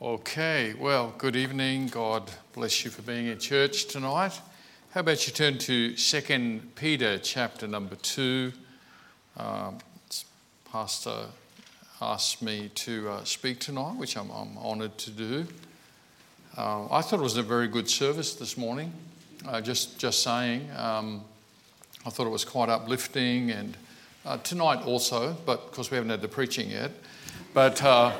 [0.00, 1.88] Okay, well, good evening.
[1.88, 4.40] God bless you for being in church tonight.
[4.92, 8.52] How about you turn to 2 Peter chapter number 2?
[9.36, 9.78] Um,
[10.70, 11.24] Pastor
[12.00, 15.48] asked me to uh, speak tonight, which I'm, I'm honoured to do.
[16.56, 18.92] Uh, I thought it was a very good service this morning.
[19.48, 21.24] Uh, just, just saying, um,
[22.06, 23.76] I thought it was quite uplifting, and
[24.24, 26.92] uh, tonight also, but of course we haven't had the preaching yet.
[27.52, 28.12] But uh,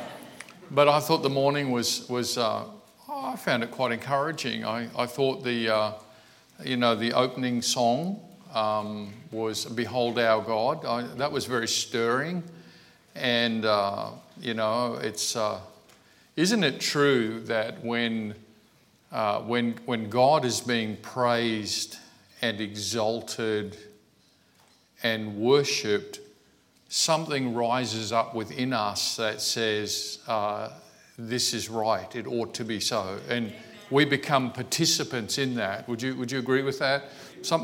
[0.71, 2.64] but I thought the morning was, was uh,
[3.09, 4.64] oh, I found it quite encouraging.
[4.64, 5.93] I, I thought the, uh,
[6.64, 8.21] you know, the opening song
[8.54, 10.85] um, was Behold Our God.
[10.85, 12.43] I, that was very stirring.
[13.14, 15.61] And, uh, you know, it's, uh,
[16.36, 18.35] isn't it true that when,
[19.11, 21.96] uh, when, when God is being praised
[22.43, 23.76] and exalted
[25.03, 26.21] and worshipped,
[26.88, 30.70] something rises up within us that says, uh,
[31.18, 33.19] This is right, it ought to be so.
[33.28, 33.52] And
[33.91, 35.89] we become participants in that.
[35.89, 37.05] Would you, would you agree with that?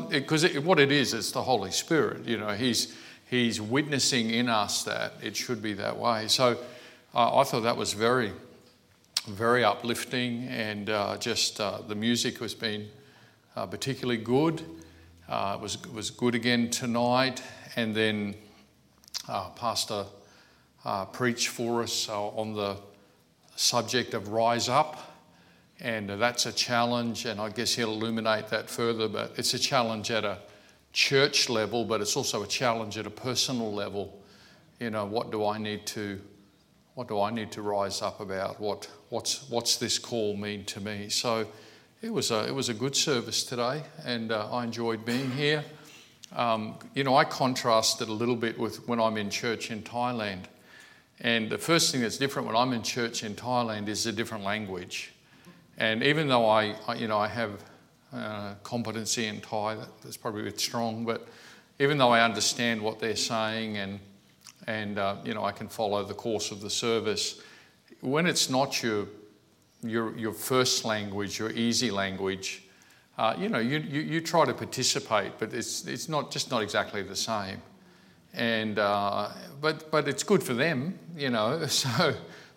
[0.09, 2.25] Because what it is, it's the Holy Spirit.
[2.25, 2.95] You know, He's,
[3.29, 6.27] he's witnessing in us that it should be that way.
[6.27, 6.57] So
[7.13, 8.31] uh, I thought that was very,
[9.27, 12.87] very uplifting, and uh, just uh, the music has been
[13.55, 14.63] uh, particularly good.
[15.27, 17.41] Uh, it was, was good again tonight,
[17.75, 18.35] and then
[19.27, 20.05] uh, Pastor
[20.83, 22.77] uh, preached for us uh, on the
[23.55, 25.13] subject of rise up.
[25.81, 29.09] And that's a challenge, and I guess he'll illuminate that further.
[29.09, 30.37] But it's a challenge at a
[30.93, 34.21] church level, but it's also a challenge at a personal level.
[34.79, 36.21] You know, what do I need to,
[36.93, 38.61] what do I need to rise up about?
[38.61, 41.09] What, what's, what's this call mean to me?
[41.09, 41.47] So,
[42.01, 45.63] it was a, it was a good service today, and uh, I enjoyed being here.
[46.35, 49.81] Um, you know, I contrast it a little bit with when I'm in church in
[49.83, 50.43] Thailand.
[51.21, 54.43] And the first thing that's different when I'm in church in Thailand is a different
[54.43, 55.13] language.
[55.77, 57.63] And even though I, you know, I have
[58.13, 61.27] uh, competency in Thai, that's probably a bit strong, but
[61.79, 63.99] even though I understand what they're saying and,
[64.67, 67.41] and uh, you know, I can follow the course of the service,
[68.01, 69.07] when it's not your,
[69.83, 72.64] your, your first language, your easy language,
[73.17, 76.61] uh, you know, you, you, you, try to participate, but it's, it's not just not
[76.61, 77.61] exactly the same.
[78.33, 79.29] And, uh,
[79.61, 82.13] but, but it's good for them, you know, so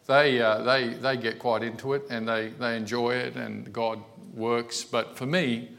[0.07, 4.03] they, uh, they, they get quite into it and they, they enjoy it and God
[4.35, 4.83] works.
[4.83, 5.71] But for me,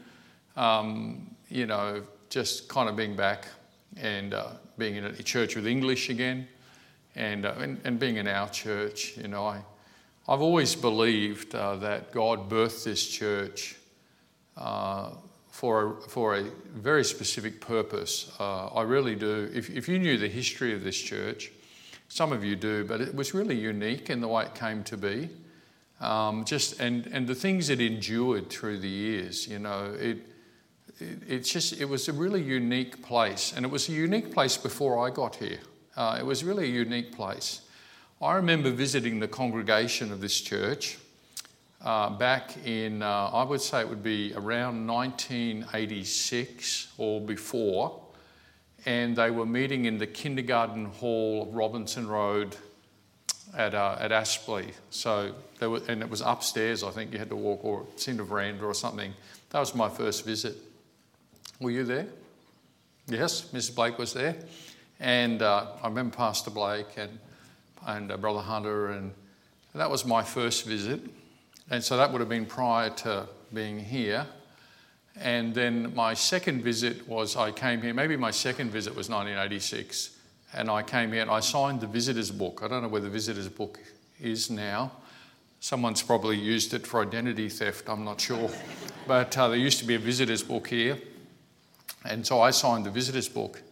[0.56, 3.48] um, you know, just kind of being back
[3.98, 6.48] and uh, being in a church with English again
[7.16, 9.60] and, uh, and, and, being in our church, you know, I,
[10.28, 13.76] I've always believed uh, that God birthed this church
[14.56, 15.10] uh,
[15.50, 16.44] for, a, for a
[16.74, 18.32] very specific purpose.
[18.38, 19.50] Uh, I really do.
[19.52, 21.52] If, if you knew the history of this church,
[22.08, 24.96] some of you do, but it was really unique in the way it came to
[24.96, 25.30] be.
[26.00, 30.18] Um, just and, and the things it endured through the years, you know, it,
[30.98, 34.56] it, it's just it was a really unique place, and it was a unique place
[34.56, 35.58] before I got here.
[35.96, 37.60] Uh, it was really a unique place.
[38.22, 40.98] I remember visiting the congregation of this church
[41.84, 48.00] uh, back in, uh, I would say it would be around 1986 or before,
[48.84, 52.56] and they were meeting in the kindergarten hall of Robinson Road
[53.56, 54.72] at, uh, at Aspley.
[54.90, 58.06] So they were, and it was upstairs, I think you had to walk, or it's
[58.08, 59.12] a veranda or something.
[59.50, 60.56] That was my first visit.
[61.60, 62.06] Were you there?
[63.06, 63.74] Yes, Mrs.
[63.74, 64.36] Blake was there.
[65.00, 67.18] And uh, I remember Pastor Blake and,
[67.86, 69.12] and uh, Brother Hunter, and
[69.74, 71.00] that was my first visit.
[71.70, 74.26] And so that would have been prior to being here.
[75.16, 80.16] And then my second visit was I came here, maybe my second visit was 1986.
[80.52, 82.60] And I came here and I signed the visitor's book.
[82.64, 83.78] I don't know where the visitor's book
[84.20, 84.90] is now.
[85.60, 88.50] Someone's probably used it for identity theft, I'm not sure.
[89.06, 90.98] but uh, there used to be a visitor's book here.
[92.04, 93.62] And so I signed the visitor's book.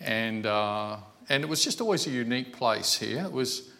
[0.00, 0.98] And, uh,
[1.28, 3.24] and it was just always a unique place here.
[3.24, 3.70] It was,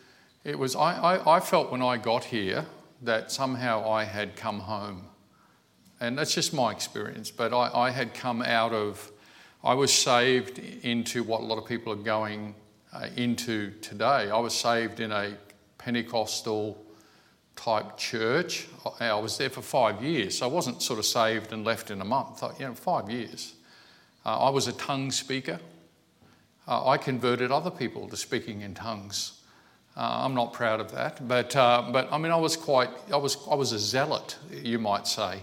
[0.45, 2.67] it was I, I, I felt when I got here,
[3.03, 5.05] that somehow I had come home.
[6.01, 9.11] And that's just my experience, but I, I had come out of,
[9.65, 12.55] I was saved into what a lot of people are going
[12.93, 14.31] uh, into today.
[14.31, 15.37] I was saved in a
[15.79, 16.83] Pentecostal
[17.57, 18.69] type church.
[19.01, 22.01] I was there for five years, so I wasn't sort of saved and left in
[22.01, 22.43] a month.
[22.59, 23.55] You know, five years.
[24.25, 25.59] Uh, I was a tongue speaker.
[26.69, 29.36] Uh, I converted other people to speaking in tongues.
[29.97, 33.17] Uh, I'm not proud of that, but, uh, but I mean, I was quite, I
[33.17, 35.41] was, I was a zealot, you might say.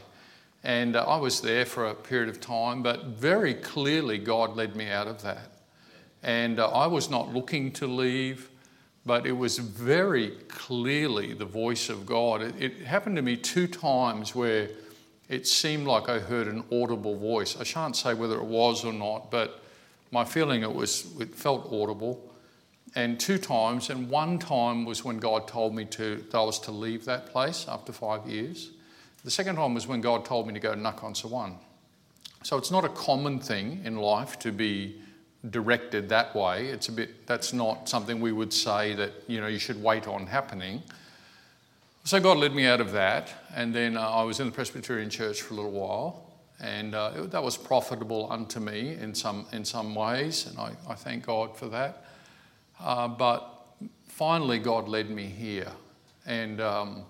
[0.63, 4.75] And uh, I was there for a period of time, but very clearly God led
[4.75, 5.49] me out of that.
[6.21, 8.49] And uh, I was not looking to leave,
[9.07, 12.43] but it was very clearly the voice of God.
[12.43, 14.69] It, it, happened to me two times where
[15.29, 17.57] it seemed like I heard an audible voice.
[17.59, 19.63] I shan't say whether it was or not, but
[20.11, 22.32] my feeling it was it felt audible.
[22.95, 26.59] And two times, and one time was when God told me to that I was
[26.59, 28.69] to leave that place after five years.
[29.23, 31.55] The second time was when God told me to go to Nakhon Sawan.
[32.43, 35.01] So it's not a common thing in life to be
[35.49, 36.67] directed that way.
[36.67, 40.07] It's a bit, that's not something we would say that, you know, you should wait
[40.07, 40.83] on happening.
[42.03, 45.09] So God led me out of that, and then uh, I was in the Presbyterian
[45.09, 46.29] church for a little while,
[46.59, 50.73] and uh, it, that was profitable unto me in some, in some ways, and I,
[50.87, 52.05] I thank God for that.
[52.83, 53.65] Uh, but
[54.09, 55.71] finally, God led me here,
[56.25, 57.03] and um,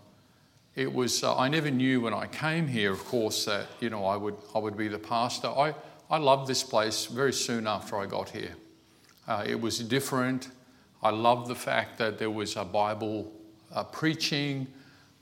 [0.75, 4.05] it was, uh, I never knew when I came here, of course, that, you know,
[4.05, 5.47] I would, I would be the pastor.
[5.47, 5.73] I,
[6.11, 8.55] I loved this place very soon after I got here.
[9.27, 10.49] Uh, it was different.
[11.01, 13.31] I loved the fact that there was a Bible
[13.73, 14.67] uh, preaching.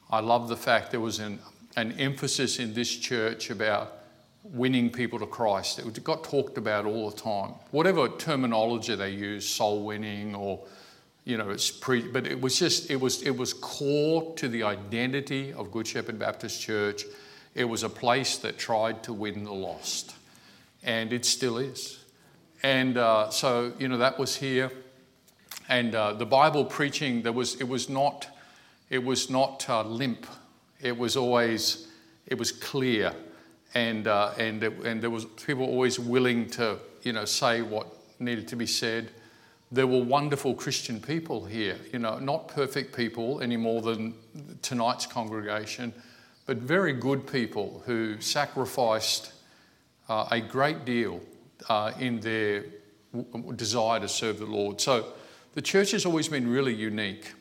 [0.09, 1.39] I loved the fact there was an,
[1.77, 4.00] an emphasis in this church about
[4.43, 5.79] winning people to Christ.
[5.79, 7.53] It got talked about all the time.
[7.71, 10.59] Whatever terminology they use, soul winning or
[11.23, 14.63] you know, it's pre, but it was just, it was, it was core to the
[14.63, 17.03] identity of Good Shepherd Baptist Church.
[17.53, 20.15] It was a place that tried to win the lost,
[20.83, 22.03] and it still is.
[22.63, 24.71] And uh, so, you know, that was here.
[25.69, 28.27] And uh, the Bible preaching, there was, it was not,
[28.89, 30.25] it was not uh, limp.
[30.79, 31.87] It was always,
[32.25, 33.13] it was clear,
[33.73, 37.87] and uh, and it, and there was people always willing to, you know, say what
[38.19, 39.11] needed to be said
[39.71, 44.13] there were wonderful Christian people here, you know, not perfect people any more than
[44.61, 45.93] tonight's congregation,
[46.45, 49.31] but very good people who sacrificed
[50.09, 51.21] uh, a great deal
[51.69, 52.65] uh, in their
[53.13, 54.81] w- desire to serve the Lord.
[54.81, 55.13] So
[55.53, 57.31] the church has always been really unique.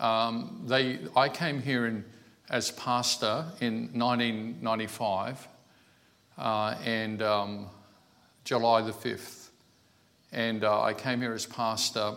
[0.00, 2.04] Um, they, I came here in,
[2.50, 5.46] as pastor in 1995
[6.38, 7.66] uh, and um,
[8.44, 9.48] July the 5th.
[10.32, 12.14] And uh, I came here as pastor.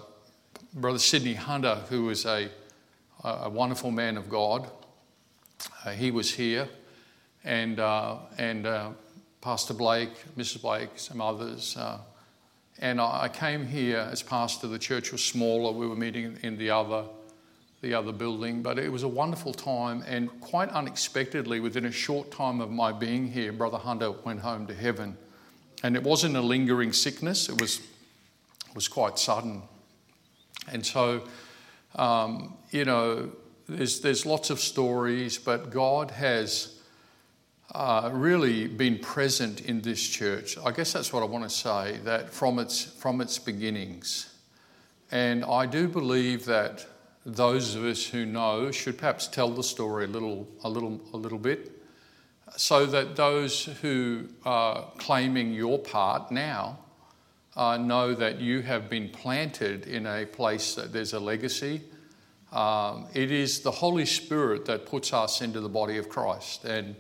[0.73, 2.49] Brother Sidney Hunter, who is a,
[3.23, 4.69] a wonderful man of God,
[5.85, 6.69] uh, he was here.
[7.43, 8.91] And, uh, and uh,
[9.41, 10.61] Pastor Blake, Mrs.
[10.61, 11.75] Blake, some others.
[12.79, 14.67] And I came here as pastor.
[14.67, 15.71] The church was smaller.
[15.71, 17.05] We were meeting in the other,
[17.81, 18.61] the other building.
[18.61, 20.03] But it was a wonderful time.
[20.07, 24.67] And quite unexpectedly, within a short time of my being here, Brother Hunter went home
[24.67, 25.17] to heaven.
[25.83, 27.81] And it wasn't a lingering sickness, it was
[28.75, 29.61] was quite sudden.
[30.71, 31.23] And so,
[31.95, 33.31] um, you know,
[33.67, 36.79] there's, there's lots of stories, but God has
[37.73, 40.57] uh, really been present in this church.
[40.63, 44.33] I guess that's what I want to say, that from its, from its beginnings.
[45.11, 46.85] And I do believe that
[47.25, 51.17] those of us who know should perhaps tell the story a little, a little, a
[51.17, 51.71] little bit,
[52.57, 56.79] so that those who are claiming your part now
[57.55, 61.81] uh, know that you have been planted in a place that there's a legacy.
[62.51, 66.65] Um, it is the Holy Spirit that puts us into the body of Christ.
[66.65, 66.95] And,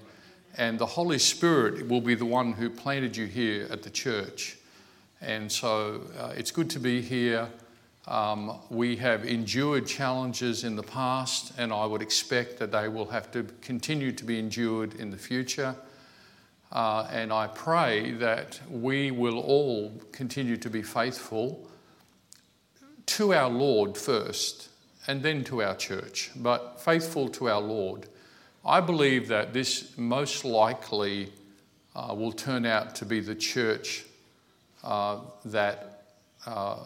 [0.57, 4.57] and the Holy Spirit will be the one who planted you here at the church.
[5.19, 7.49] And so uh, it's good to be here.
[8.07, 13.07] Um, we have endured challenges in the past, and I would expect that they will
[13.07, 15.75] have to continue to be endured in the future.
[16.71, 21.67] Uh, and I pray that we will all continue to be faithful
[23.07, 24.69] to our Lord first
[25.07, 28.07] and then to our church, but faithful to our Lord.
[28.63, 31.31] I believe that this most likely
[31.95, 34.05] uh, will turn out to be the church
[34.83, 36.03] uh, that
[36.45, 36.77] uh,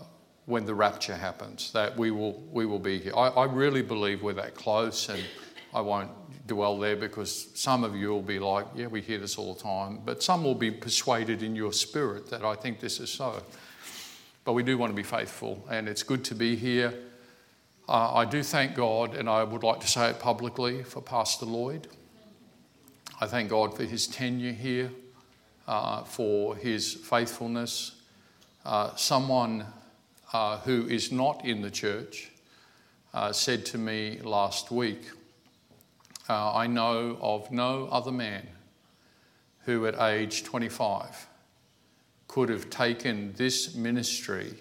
[0.46, 3.14] when the rapture happens, that we will, we will be here.
[3.16, 5.24] I, I really believe we're that close, and
[5.74, 6.12] I won't
[6.48, 9.62] dwell there because some of you will be like, yeah, we hear this all the
[9.62, 10.02] time.
[10.06, 13.42] But some will be persuaded in your spirit that I think this is so.
[14.44, 16.94] But we do want to be faithful, and it's good to be here.
[17.90, 21.46] Uh, I do thank God, and I would like to say it publicly for Pastor
[21.46, 21.88] Lloyd.
[23.20, 24.92] I thank God for his tenure here,
[25.68, 27.94] uh, for his faithfulness.
[28.64, 29.66] Uh, someone
[30.36, 32.30] uh, who is not in the church
[33.14, 35.04] uh, said to me last week,
[36.28, 38.46] uh, I know of no other man
[39.64, 41.28] who, at age 25,
[42.28, 44.56] could have taken this ministry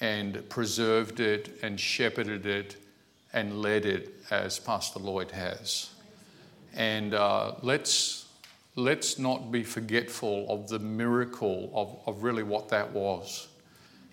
[0.00, 2.76] and preserved it and shepherded it
[3.32, 5.90] and led it as Pastor Lloyd has.
[6.74, 8.26] And uh, let's,
[8.76, 13.48] let's not be forgetful of the miracle of, of really what that was.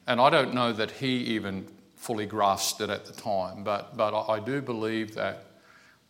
[0.07, 3.63] And I don't know that he even fully grasped it at the time.
[3.63, 5.45] But, but I do believe that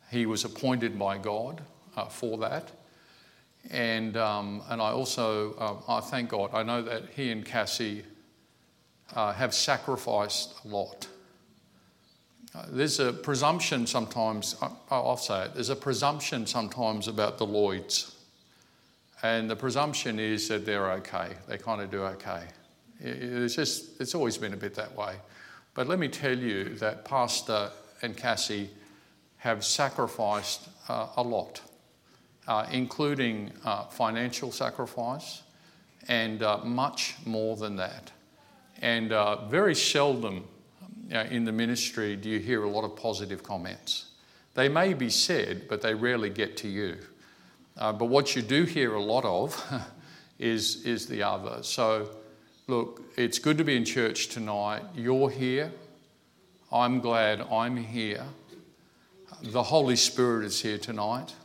[0.09, 1.61] he was appointed by God
[1.95, 2.71] uh, for that.
[3.69, 6.49] And, um, and I also uh, I thank God.
[6.53, 8.03] I know that he and Cassie
[9.15, 11.07] uh, have sacrificed a lot.
[12.55, 14.55] Uh, there's a presumption sometimes,
[14.91, 18.15] I'll say it, there's a presumption sometimes about the Lloyds.
[19.23, 22.43] And the presumption is that they're okay, they kind of do okay.
[23.03, 25.15] It's just, it's always been a bit that way.
[25.73, 27.69] But let me tell you that Pastor
[28.01, 28.69] and Cassie
[29.37, 31.61] have sacrificed uh, a lot,
[32.47, 35.41] uh, including uh, financial sacrifice
[36.07, 38.11] and uh, much more than that.
[38.81, 40.45] And uh, very seldom
[41.13, 44.11] uh, in the ministry do you hear a lot of positive comments.
[44.53, 46.97] They may be said, but they rarely get to you.
[47.75, 49.61] but what you do hear a lot of
[50.39, 51.63] is, is the other.
[51.63, 52.09] So
[52.67, 54.83] Look, it's good to be in church tonight.
[54.95, 55.73] You're here.
[56.71, 58.23] I'm glad I'm here.
[59.41, 61.35] The Holy Spirit is here tonight.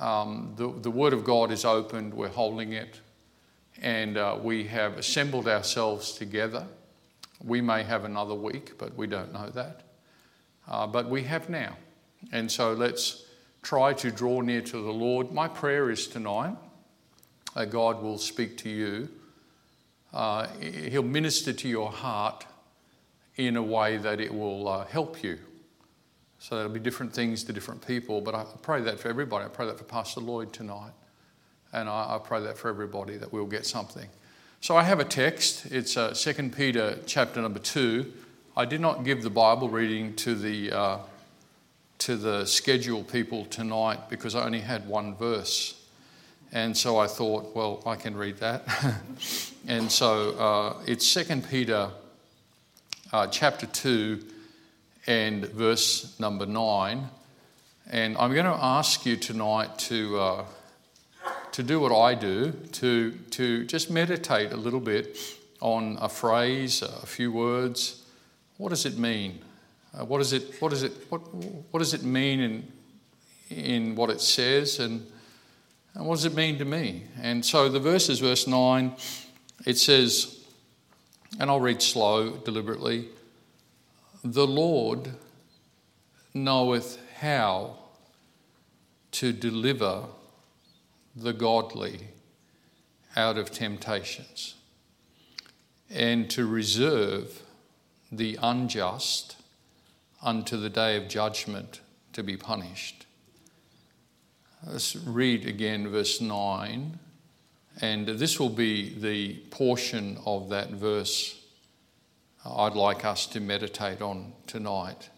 [0.00, 3.00] Um, the, the Word of God is opened, we're holding it,
[3.82, 6.66] and uh, we have assembled ourselves together.
[7.44, 9.82] We may have another week, but we don't know that.
[10.66, 11.76] Uh, but we have now.
[12.32, 13.26] And so let's
[13.60, 15.32] try to draw near to the Lord.
[15.32, 16.56] My prayer is tonight
[17.54, 19.10] that God will speak to you
[20.12, 22.46] uh, He'll minister to your heart
[23.36, 25.38] in a way that it will uh, help you.
[26.40, 29.44] So there'll be different things to different people, but I pray that for everybody.
[29.44, 30.92] I pray that for Pastor Lloyd tonight.
[31.72, 34.08] And I, I pray that for everybody that we'll get something.
[34.60, 35.66] So I have a text.
[35.66, 38.12] It's uh, 2 Peter chapter number 2.
[38.56, 40.98] I did not give the Bible reading to the, uh,
[41.98, 45.77] to the schedule people tonight because I only had one verse.
[46.52, 48.66] And so I thought, well, I can read that.
[49.66, 51.90] and so uh, it's 2 Peter
[53.12, 54.24] uh, chapter 2
[55.06, 57.06] and verse number 9.
[57.90, 60.44] And I'm going to ask you tonight to, uh,
[61.52, 65.18] to do what I do, to, to just meditate a little bit
[65.60, 68.04] on a phrase, a few words.
[68.56, 69.40] What does it mean?
[69.92, 71.20] Uh, what, is it, what, is it, what,
[71.70, 72.72] what does it mean in,
[73.50, 74.78] in what it says?
[74.78, 75.06] And
[75.98, 77.02] and what does it mean to me?
[77.20, 78.94] And so the verse is verse 9.
[79.66, 80.44] It says,
[81.40, 83.08] and I'll read slow deliberately
[84.22, 85.10] The Lord
[86.32, 87.78] knoweth how
[89.10, 90.04] to deliver
[91.16, 92.08] the godly
[93.16, 94.54] out of temptations
[95.90, 97.42] and to reserve
[98.12, 99.34] the unjust
[100.22, 101.80] unto the day of judgment
[102.12, 102.97] to be punished.
[104.66, 106.98] Let's read again verse 9,
[107.80, 111.38] and this will be the portion of that verse
[112.44, 115.10] I'd like us to meditate on tonight.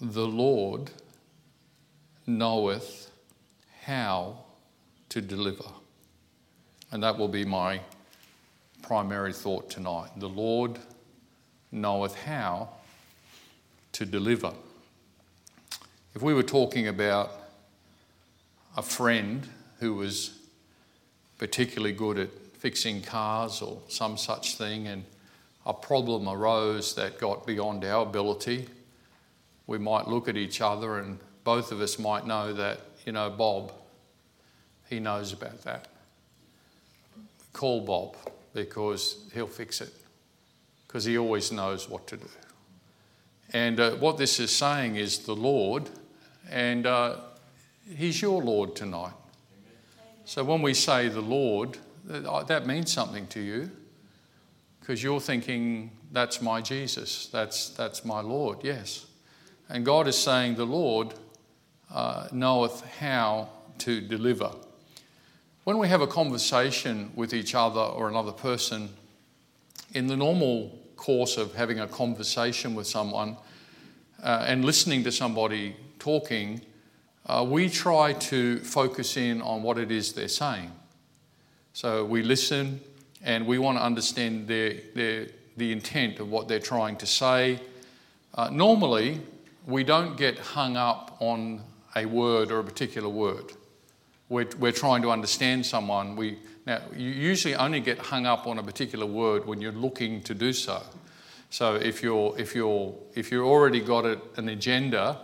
[0.00, 0.90] The Lord
[2.26, 3.10] knoweth
[3.82, 4.44] how
[5.08, 5.64] to deliver.
[6.92, 7.80] And that will be my
[8.82, 10.10] primary thought tonight.
[10.16, 10.78] The Lord
[11.72, 12.68] knoweth how
[13.92, 14.52] to deliver.
[16.14, 17.39] If we were talking about
[18.76, 19.46] a friend
[19.78, 20.38] who was
[21.38, 25.04] particularly good at fixing cars or some such thing, and
[25.64, 28.68] a problem arose that got beyond our ability,
[29.66, 33.30] we might look at each other and both of us might know that, you know,
[33.30, 33.72] Bob,
[34.88, 35.88] he knows about that.
[37.52, 38.16] Call Bob
[38.52, 39.92] because he'll fix it,
[40.86, 42.28] because he always knows what to do.
[43.52, 45.88] And uh, what this is saying is the Lord,
[46.48, 47.16] and uh,
[47.96, 49.12] He's your Lord tonight.
[50.24, 53.70] So when we say the Lord, that means something to you
[54.78, 59.06] because you're thinking, that's my Jesus, that's, that's my Lord, yes.
[59.68, 61.14] And God is saying, the Lord
[61.92, 64.52] uh, knoweth how to deliver.
[65.64, 68.88] When we have a conversation with each other or another person,
[69.94, 73.36] in the normal course of having a conversation with someone
[74.22, 76.60] uh, and listening to somebody talking,
[77.26, 80.72] uh, we try to focus in on what it is they're saying.
[81.72, 82.80] So we listen
[83.22, 87.60] and we want to understand their, their, the intent of what they're trying to say.
[88.34, 89.20] Uh, normally,
[89.66, 91.60] we don't get hung up on
[91.96, 93.52] a word or a particular word.
[94.28, 96.16] We're, we're trying to understand someone.
[96.16, 100.22] We, now, you usually only get hung up on a particular word when you're looking
[100.22, 100.82] to do so.
[101.50, 105.18] So if you're, if you're, if you're already got an agenda,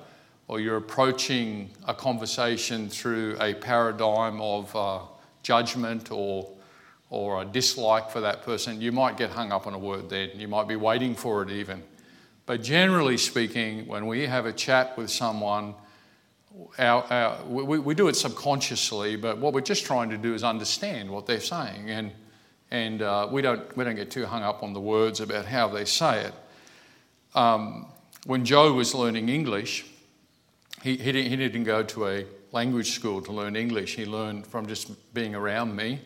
[0.49, 5.00] or you're approaching a conversation through a paradigm of uh,
[5.43, 6.49] judgment or,
[7.11, 10.31] or a dislike for that person, you might get hung up on a word then.
[10.35, 11.83] You might be waiting for it even.
[12.47, 15.75] But generally speaking, when we have a chat with someone,
[16.79, 20.45] our, our, we, we do it subconsciously, but what we're just trying to do is
[20.45, 21.91] understand what they're saying.
[21.91, 22.12] And,
[22.71, 25.67] and uh, we, don't, we don't get too hung up on the words about how
[25.67, 26.35] they say it.
[27.35, 27.87] Um,
[28.26, 29.85] when Joe was learning English,
[30.87, 33.97] he, he, didn't, he didn't go to a language school to learn English.
[33.97, 36.00] He learned from just being around me.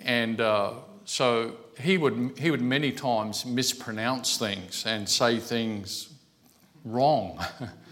[0.00, 0.72] And uh,
[1.04, 6.08] so he would, he would many times mispronounce things and say things
[6.82, 7.38] wrong.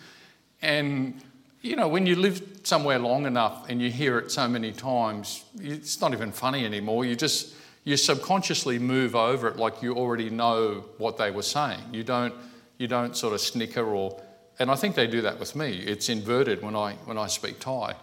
[0.63, 1.21] and,
[1.61, 5.45] you know, when you live somewhere long enough and you hear it so many times,
[5.61, 7.05] it's not even funny anymore.
[7.05, 11.81] You just, you subconsciously move over it like you already know what they were saying.
[11.93, 12.33] You don't,
[12.79, 14.19] you don't sort of snicker or,
[14.59, 15.79] and I think they do that with me.
[15.79, 17.95] It's inverted when I, when I speak Thai.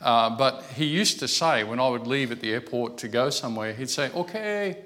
[0.00, 3.30] Uh, but he used to say, when I would leave at the airport to go
[3.30, 4.84] somewhere, he'd say, okay,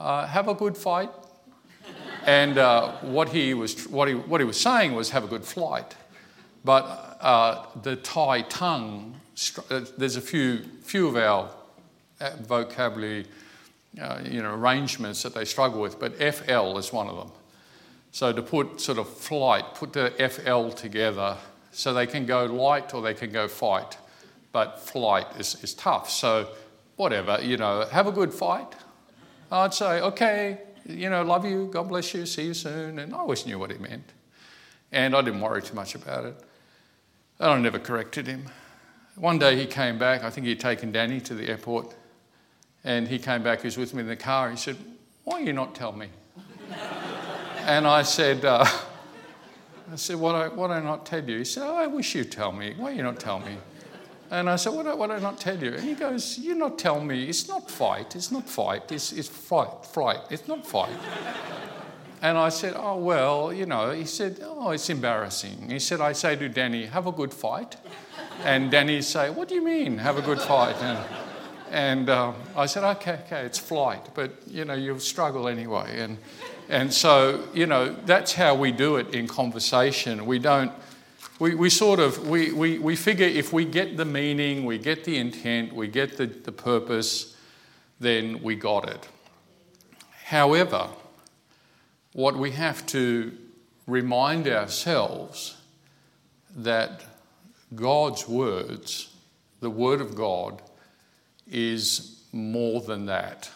[0.00, 1.10] uh, have a good fight.
[2.26, 5.44] and uh, what, he was, what, he, what he was saying was, have a good
[5.44, 5.94] flight.
[6.64, 9.18] But uh, the Thai tongue,
[9.70, 11.48] uh, there's a few, few of our
[12.20, 13.26] uh, vocabulary
[14.24, 17.32] you know, arrangements that they struggle with, but FL is one of them.
[18.12, 21.36] So to put sort of flight, put the FL together
[21.70, 23.96] so they can go light or they can go fight
[24.52, 26.10] but flight is, is tough.
[26.10, 26.48] So,
[26.96, 28.74] whatever, you know, have a good fight.
[29.50, 32.98] I'd say, okay, you know, love you, God bless you, see you soon.
[32.98, 34.12] And I always knew what he meant.
[34.92, 36.36] And I didn't worry too much about it.
[37.38, 38.46] And I never corrected him.
[39.16, 41.94] One day he came back, I think he'd taken Danny to the airport,
[42.84, 44.50] and he came back, he was with me in the car.
[44.50, 44.76] He said,
[45.24, 46.08] Why you not tell me?
[47.70, 48.66] And I said, uh,
[49.92, 51.38] I said, why do, why do I not tell you?
[51.38, 52.74] He said, oh, I wish you'd tell me.
[52.76, 53.58] Why you not tell me?
[54.28, 55.74] And I said, what did, what did I not tell you?
[55.74, 57.28] And he goes, you not tell me.
[57.28, 58.16] It's not fight.
[58.16, 58.90] It's not fight.
[58.90, 59.86] It's, it's flight.
[59.86, 60.18] Flight.
[60.30, 60.92] It's not fight.
[62.22, 63.92] and I said, oh, well, you know.
[63.92, 65.70] He said, oh, it's embarrassing.
[65.70, 67.76] He said, I say to Danny, have a good fight.
[68.42, 70.76] And Danny say, what do you mean, have a good fight?
[70.82, 70.98] And,
[71.70, 74.08] and uh, I said, okay, okay, it's flight.
[74.14, 76.00] But, you know, you'll struggle anyway.
[76.00, 76.18] And,
[76.70, 80.24] and so, you know, that's how we do it in conversation.
[80.24, 80.72] We don't
[81.40, 85.04] we, we sort of we, we, we figure if we get the meaning we get
[85.04, 87.36] the intent we get the, the purpose
[87.98, 89.08] then we got it.
[90.26, 90.90] However
[92.12, 93.32] what we have to
[93.86, 95.56] remind ourselves
[96.54, 97.02] that
[97.74, 99.14] god's words
[99.60, 100.60] the word of god
[101.50, 103.50] is more than that.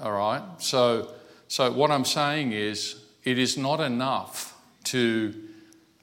[0.00, 0.42] All right?
[0.58, 1.10] So
[1.48, 4.54] so what i'm saying is it is not enough
[4.84, 5.34] to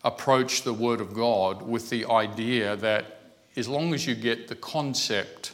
[0.04, 3.22] approach the Word of God with the idea that
[3.56, 5.54] as long as you get the concept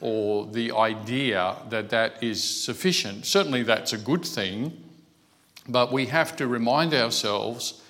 [0.00, 4.84] or the idea that that is sufficient, certainly that's a good thing,
[5.68, 7.82] but we have to remind ourselves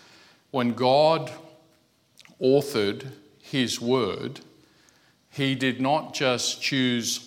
[0.51, 1.31] when God
[2.41, 3.07] authored
[3.41, 4.41] His Word,
[5.31, 7.27] He did not just choose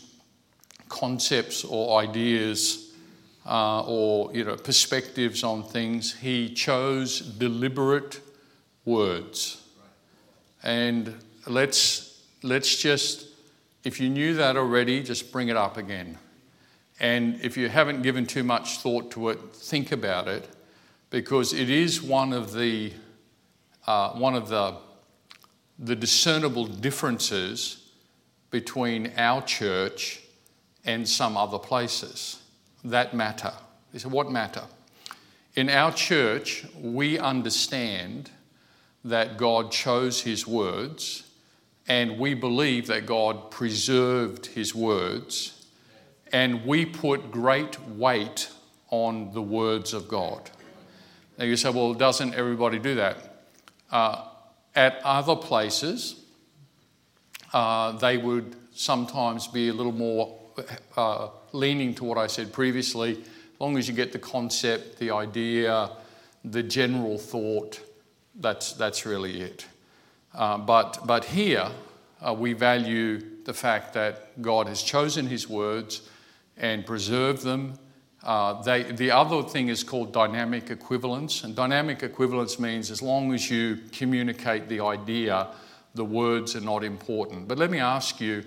[0.87, 2.82] concepts or ideas
[3.45, 6.13] uh, or you know perspectives on things.
[6.13, 8.21] He chose deliberate
[8.85, 9.61] words.
[10.63, 13.27] And let's, let's just,
[13.83, 16.17] if you knew that already, just bring it up again.
[16.99, 20.47] And if you haven't given too much thought to it, think about it,
[21.09, 22.93] because it is one of the,
[23.85, 24.75] uh, one of the,
[25.79, 27.89] the discernible differences
[28.51, 30.21] between our church
[30.85, 32.42] and some other places
[32.83, 33.53] that matter.
[33.91, 34.63] They said, what matter?
[35.55, 38.31] In our church, we understand
[39.05, 41.29] that God chose his words,
[41.87, 45.67] and we believe that God preserved his words,
[46.31, 48.49] and we put great weight
[48.89, 50.49] on the words of God.
[51.37, 53.45] Now you say, well, doesn't everybody do that?
[53.91, 54.25] Uh,
[54.75, 56.15] at other places,
[57.53, 60.39] uh, they would sometimes be a little more
[60.97, 65.11] uh, leaning to what I said previously, as long as you get the concept, the
[65.11, 65.89] idea,
[66.43, 67.79] the general thought,
[68.35, 69.65] that's, that's really it.
[70.33, 71.69] Uh, but, but here,
[72.21, 76.09] uh, we value the fact that God has chosen His words
[76.57, 77.77] and preserved them.
[78.23, 81.43] Uh, they, the other thing is called dynamic equivalence.
[81.43, 85.47] And dynamic equivalence means as long as you communicate the idea,
[85.93, 87.47] the words are not important.
[87.47, 88.43] But let me ask you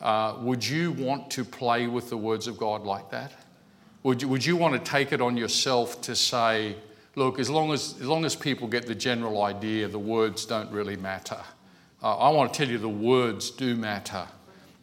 [0.00, 3.32] uh, would you want to play with the words of God like that?
[4.02, 6.76] Would you, would you want to take it on yourself to say,
[7.16, 10.70] look, as long as, as long as people get the general idea, the words don't
[10.70, 11.38] really matter.
[12.02, 14.26] Uh, I want to tell you the words do matter.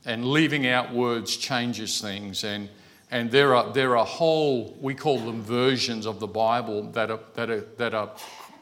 [0.08, 2.44] and leaving out words changes things.
[2.46, 2.70] And,
[3.12, 7.20] and there, are, there are whole, we call them versions of the Bible that are,
[7.34, 8.10] that, are, that are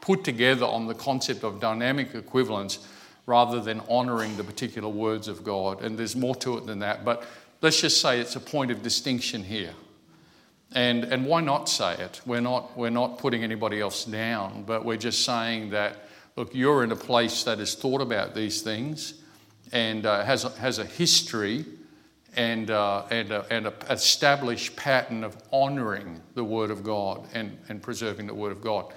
[0.00, 2.86] put together on the concept of dynamic equivalence
[3.26, 5.82] rather than honoring the particular words of God.
[5.82, 7.04] And there's more to it than that.
[7.04, 7.24] But
[7.60, 9.74] let's just say it's a point of distinction here.
[10.72, 12.20] And, and why not say it?
[12.26, 16.84] We're not, we're not putting anybody else down, but we're just saying that, look, you're
[16.84, 19.14] in a place that has thought about these things
[19.72, 21.64] and uh, has, has a history
[22.36, 27.82] and, uh, and, and an established pattern of honoring the Word of God and, and
[27.82, 28.92] preserving the Word of God.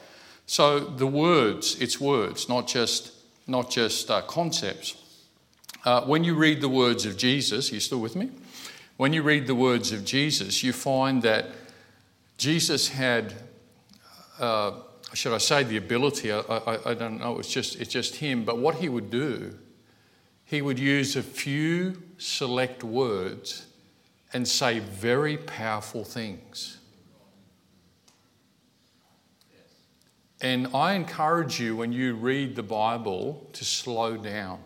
[0.46, 3.14] So the words, it's words, not just,
[3.50, 4.96] not just uh, concepts.
[5.86, 8.30] Uh, when you read the words of Jesus, you still with me?
[8.98, 11.48] When you read the words of Jesus, you find that
[12.38, 13.34] Jesus had,
[14.40, 14.72] uh,
[15.14, 18.44] should I say, the ability, I, I, I don't know, it's just, it's just him,
[18.44, 19.58] but what he would do,
[20.46, 23.68] he would use a few select words
[24.34, 26.79] and say very powerful things.
[30.42, 34.60] And I encourage you when you read the Bible to slow down.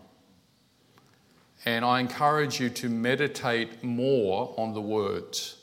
[1.64, 5.56] And I encourage you to meditate more on the words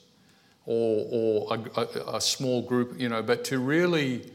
[0.66, 4.32] or, or a, a, a small group, you know, but to really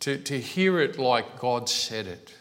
[0.00, 2.34] to, to hear it like God said it.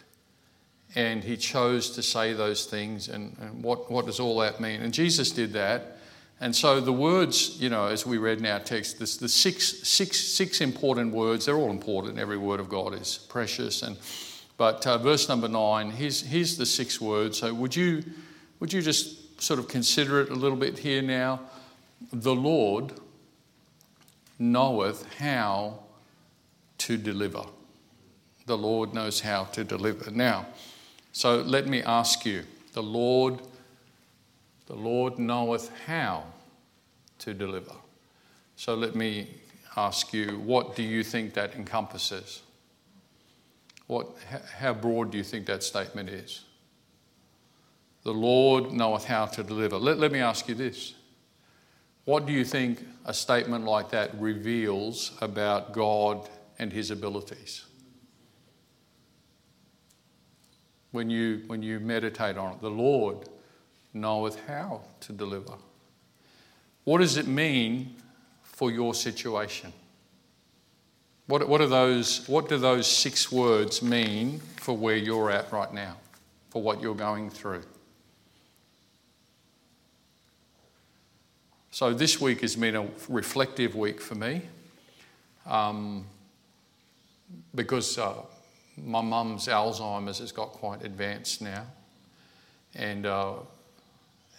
[0.95, 3.10] And he chose to say those things.
[3.10, 4.82] And, and what, what does all that mean?
[4.82, 5.98] And Jesus did that.
[6.41, 9.88] And so the words, you know, as we read in our text, this, the six,
[9.88, 12.17] six, six important words, they're all important.
[12.17, 13.82] Every word of God is precious.
[13.84, 13.97] And,
[14.56, 17.39] but uh, verse number nine, here's, here's the six words.
[17.39, 18.04] So would you,
[18.60, 21.41] would you just sort of consider it a little bit here now?
[22.13, 22.93] The Lord
[24.38, 25.80] knoweth how
[26.78, 27.43] to deliver.
[28.45, 30.10] The Lord knows how to deliver.
[30.10, 30.47] Now,
[31.12, 33.41] so let me ask you, the Lord
[34.69, 36.23] the Lord knoweth how
[37.17, 37.73] to deliver.
[38.55, 39.27] So let me
[39.75, 42.43] ask you, what do you think that encompasses?
[43.88, 44.10] What,
[44.60, 46.41] how broad do you think that statement is?
[48.03, 49.77] The Lord knoweth how to deliver.
[49.77, 50.93] Let, let me ask you this.
[52.05, 56.29] What do you think a statement like that reveals about God
[56.60, 57.65] and his abilities?
[60.91, 63.27] When you, when you meditate on it, the Lord
[63.93, 65.54] knoweth how to deliver.
[66.84, 67.95] What does it mean
[68.43, 69.73] for your situation?
[71.28, 75.71] What, what, are those, what do those six words mean for where you're at right
[75.71, 75.97] now,
[76.49, 77.63] for what you're going through?
[81.71, 84.41] So, this week has been a reflective week for me
[85.45, 86.06] um,
[87.54, 88.15] because uh,
[88.75, 91.65] my mum's Alzheimer's has got quite advanced now.
[92.75, 93.34] And uh,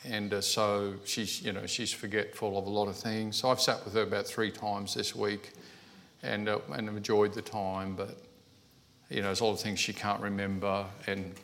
[0.04, 3.36] and uh, so she's, you know, she's forgetful of a lot of things.
[3.36, 5.52] So I've sat with her about three times this week,
[6.22, 7.94] and uh, and enjoyed the time.
[7.94, 8.18] But
[9.08, 11.34] you know, there's a lot of things she can't remember, and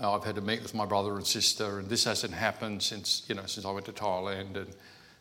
[0.00, 3.34] I've had to meet with my brother and sister, and this hasn't happened since you
[3.34, 4.74] know since I went to Thailand, and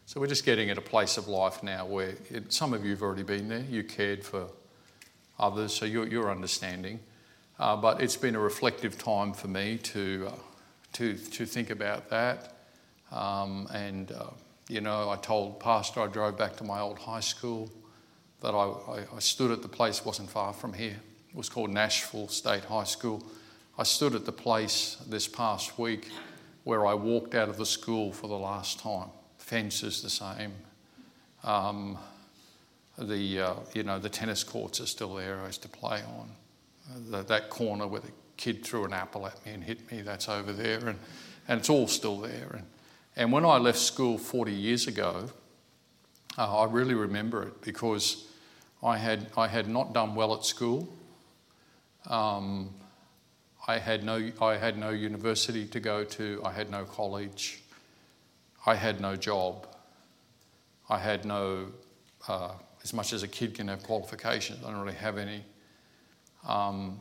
[0.05, 3.01] so we're just getting at a place of life now where it, some of you've
[3.01, 3.65] already been there.
[3.69, 4.47] You cared for
[5.39, 6.99] others, so you're, you're understanding.
[7.59, 10.31] Uh, but it's been a reflective time for me to uh,
[10.93, 12.53] to, to think about that.
[13.11, 14.31] Um, and, uh,
[14.67, 17.71] you know, I told Pastor I drove back to my old high school
[18.41, 20.99] that I, I, I stood at the place, wasn't far from here.
[21.29, 23.23] It was called Nashville State High School.
[23.77, 26.09] I stood at the place this past week
[26.63, 29.09] where I walked out of the school for the last time.
[29.37, 30.51] Fence is the same.
[31.43, 31.97] Um,
[32.97, 36.29] the, uh, you know, the tennis courts are still there I used to play on.
[36.89, 40.01] Uh, the, that corner where the kid threw an apple at me and hit me,
[40.01, 40.99] that's over there, and,
[41.47, 42.49] and it's all still there.
[42.53, 42.65] And,
[43.15, 45.29] and when I left school 40 years ago,
[46.37, 48.27] uh, I really remember it because
[48.83, 50.87] I had, I had not done well at school.
[52.05, 52.69] Um,
[53.67, 57.63] I, had no, I had no university to go to, I had no college,
[58.65, 59.67] I had no job,
[60.89, 61.67] I had no,
[62.27, 62.51] uh,
[62.83, 65.43] as much as a kid can have qualifications, I don't really have any.
[66.47, 66.99] Um,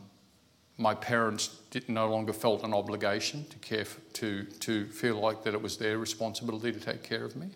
[0.77, 5.43] my parents did, no longer felt an obligation to care for, to, to feel like
[5.43, 7.49] that it was their responsibility to take care of me.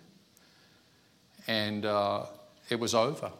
[1.47, 2.25] And uh,
[2.69, 3.31] it was over.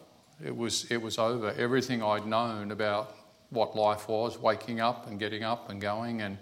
[0.44, 1.54] It was, it was over.
[1.58, 3.16] Everything i'd known about
[3.50, 6.38] what life was waking up and getting up and going and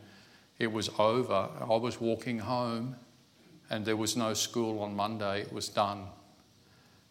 [0.57, 1.49] it was over.
[1.61, 2.95] I was walking home
[3.69, 5.41] and there was no school on monday.
[5.41, 6.05] It was done.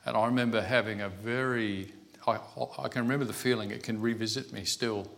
[0.05, 1.93] And i remember having a very
[2.27, 2.39] I,
[2.79, 5.09] I can remember the feeling it can revisit me still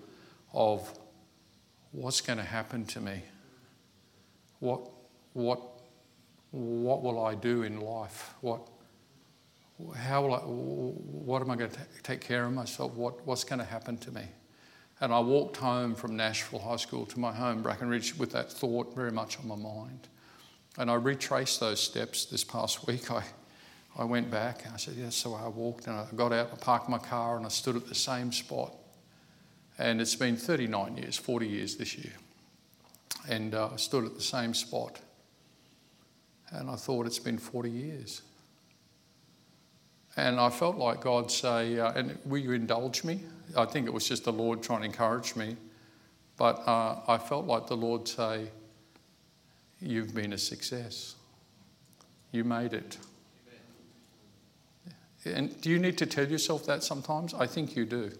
[0.52, 0.92] of
[1.92, 3.22] what's going to happen to me?
[4.60, 4.88] What,
[5.32, 5.60] what,
[6.50, 8.34] what will I do in life?
[8.40, 8.66] What,
[9.96, 12.92] how will I, what am I going to take care of myself?
[12.94, 14.24] What, what's going to happen to me?
[15.00, 18.52] And I walked home from Nashville High School to my home, Bracken Ridge, with that
[18.52, 20.08] thought very much on my mind.
[20.76, 23.10] And I retraced those steps this past week.
[23.10, 23.24] I,
[23.98, 26.56] I went back and I said, Yes, so I walked and I got out, I
[26.56, 28.74] parked my car, and I stood at the same spot.
[29.80, 32.12] And it's been 39 years, 40 years this year.
[33.30, 35.00] And uh, I stood at the same spot.
[36.50, 38.20] And I thought, It's been 40 years.
[40.16, 43.20] And I felt like God say, uh, and will you indulge me?
[43.56, 45.56] I think it was just the Lord trying to encourage me.
[46.36, 48.48] But uh, I felt like the Lord say,
[49.80, 51.14] You've been a success.
[52.32, 52.98] You made it.
[55.24, 57.32] And do you need to tell yourself that sometimes?
[57.32, 58.10] I think you do.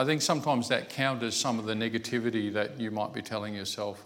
[0.00, 4.02] I think sometimes that counters some of the negativity that you might be telling yourself.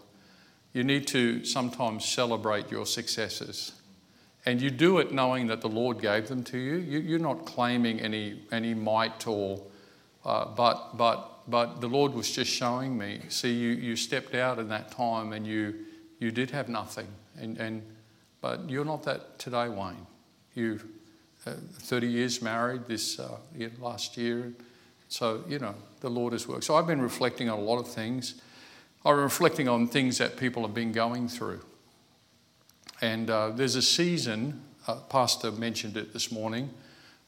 [0.73, 3.81] You need to sometimes celebrate your successes.
[4.45, 6.79] And you do it knowing that the Lord gave them to you.
[6.79, 9.63] you are not claiming any, any might or,
[10.25, 13.21] uh, but, but, but the Lord was just showing me.
[13.29, 15.77] See, you, you stepped out in that time and you,
[16.19, 17.07] you did have nothing.
[17.39, 17.83] And, and,
[18.41, 20.09] but you're not that today, Wayne.
[20.57, 20.81] You
[21.47, 23.37] uh, 30 years married this uh,
[23.79, 24.55] last year.
[25.15, 26.65] So, you know, the Lord has worked.
[26.65, 28.35] So I've been reflecting on a lot of things.
[29.05, 31.61] I'm reflecting on things that people have been going through.
[33.01, 36.69] And uh, there's a season, uh, Pastor mentioned it this morning,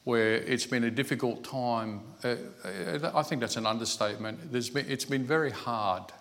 [0.03, 2.01] where it's been a difficult time.
[2.25, 4.51] Uh, uh I think that's an understatement.
[4.51, 6.11] Been, it's been very hard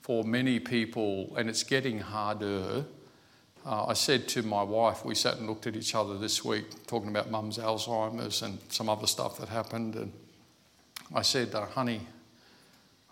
[0.00, 2.84] for many people, and it's getting harder.
[3.64, 6.84] Uh, I said to my wife, we sat and looked at each other this week,
[6.88, 9.94] talking about mum's Alzheimer's and some other stuff that happened.
[9.94, 10.12] And
[11.14, 12.00] I said, uh, honey,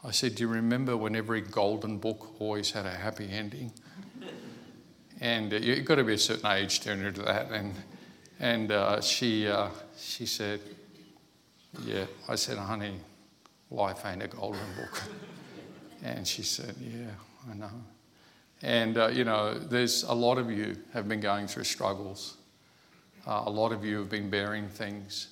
[0.03, 3.73] I said, do you remember when every golden book always had a happy ending?
[5.21, 7.51] and uh, you've got to be a certain age to enter into that.
[7.51, 7.75] And,
[8.41, 10.61] and uh, she, uh, she said,
[11.85, 12.07] Yeah.
[12.29, 13.01] I said, Honey,
[13.71, 15.03] life ain't a golden book.
[16.03, 17.11] and she said, Yeah,
[17.51, 17.71] I know.
[18.63, 22.37] And, uh, you know, there's a lot of you have been going through struggles.
[23.27, 25.29] Uh, a lot of you have been bearing things.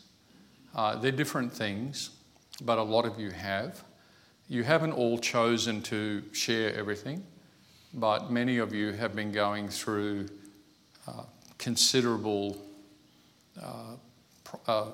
[0.75, 2.11] Uh, they're different things,
[2.64, 3.85] but a lot of you have.
[4.48, 7.25] You haven't all chosen to share everything
[7.94, 10.29] but many of you have been going through
[11.07, 11.25] uh,
[11.59, 12.57] considerable
[13.61, 13.96] uh,
[14.66, 14.87] uh,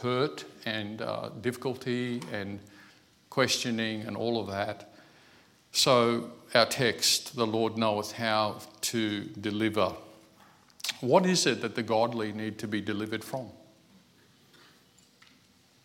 [0.00, 2.60] hurt and uh, difficulty and
[3.30, 4.92] questioning and all of that.
[5.72, 9.92] So, our text, the Lord knoweth how to deliver.
[11.00, 13.48] What is it that the godly need to be delivered from?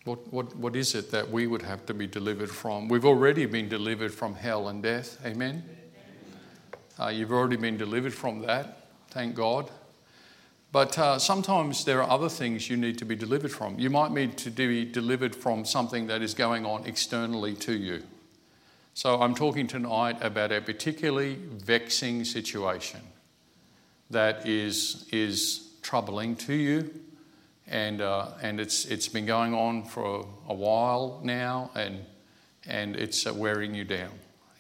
[0.05, 2.87] What, what, what is it that we would have to be delivered from?
[2.87, 5.17] We've already been delivered from hell and death.
[5.25, 5.63] Amen?
[6.99, 8.87] Uh, you've already been delivered from that.
[9.09, 9.71] Thank God.
[10.71, 13.79] But uh, sometimes there are other things you need to be delivered from.
[13.79, 18.03] You might need to be delivered from something that is going on externally to you.
[18.93, 23.01] So I'm talking tonight about a particularly vexing situation
[24.11, 26.93] that is, is troubling to you
[27.67, 32.06] and uh, and it's it's been going on for a while now, and
[32.67, 34.12] and it's uh, wearing you down.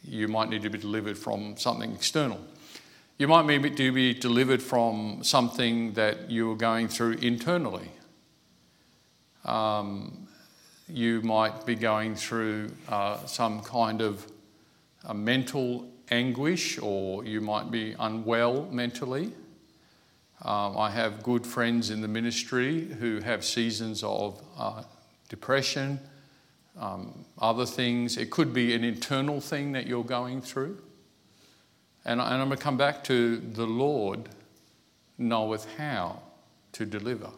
[0.03, 2.39] You might need to be delivered from something external.
[3.17, 7.89] You might need to be delivered from something that you are going through internally.
[9.45, 10.27] Um,
[10.89, 14.25] you might be going through uh, some kind of
[15.13, 19.31] mental anguish, or you might be unwell mentally.
[20.41, 24.83] Um, I have good friends in the ministry who have seasons of uh,
[25.29, 25.99] depression,
[26.77, 28.17] um, other things.
[28.17, 30.77] It could be an internal thing that you're going through.
[32.03, 34.29] And, and I'm going to come back to the Lord
[35.17, 36.21] knoweth how
[36.73, 37.29] to deliver.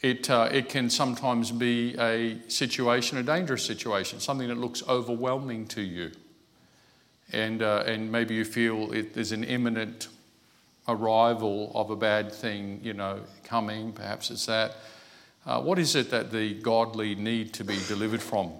[0.00, 5.66] It, uh, it can sometimes be a situation, a dangerous situation, something that looks overwhelming
[5.68, 6.12] to you
[7.32, 10.08] and, uh, and maybe you feel it, there's an imminent
[10.88, 14.76] arrival of a bad thing, you know, coming, perhaps it's that.
[15.46, 18.52] Uh, what is it that the godly need to be delivered from?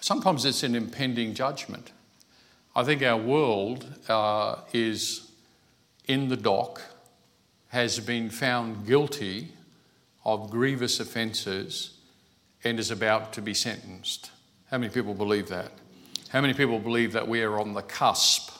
[0.00, 1.92] Sometimes it's an impending judgment.
[2.76, 5.30] I think our world uh, is
[6.06, 6.82] in the dock,
[7.68, 9.48] has been found guilty
[10.24, 11.92] of grievous offences,
[12.64, 14.30] and is about to be sentenced.
[14.70, 15.70] How many people believe that?
[16.34, 18.50] How many people believe that we are on the cusp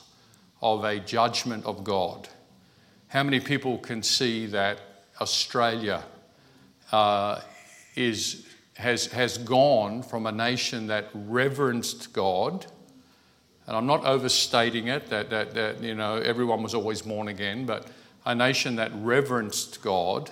[0.62, 2.28] of a judgment of God?
[3.08, 4.78] How many people can see that
[5.20, 6.04] Australia
[6.92, 7.40] uh,
[7.96, 12.64] is, has, has gone from a nation that reverenced God,
[13.66, 17.66] and I'm not overstating it that, that, that you know everyone was always born again,
[17.66, 17.88] but
[18.24, 20.30] a nation that reverenced God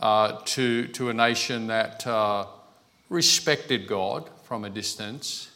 [0.00, 2.44] uh, to, to a nation that uh,
[3.08, 5.48] respected God from a distance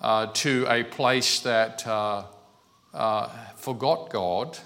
[0.00, 2.24] uh, to a place that uh,
[2.94, 4.58] uh, forgot God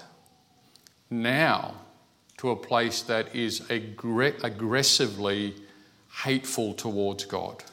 [1.09, 1.75] now
[2.37, 5.55] to a place that is aggr- aggressively
[6.23, 7.63] hateful towards God.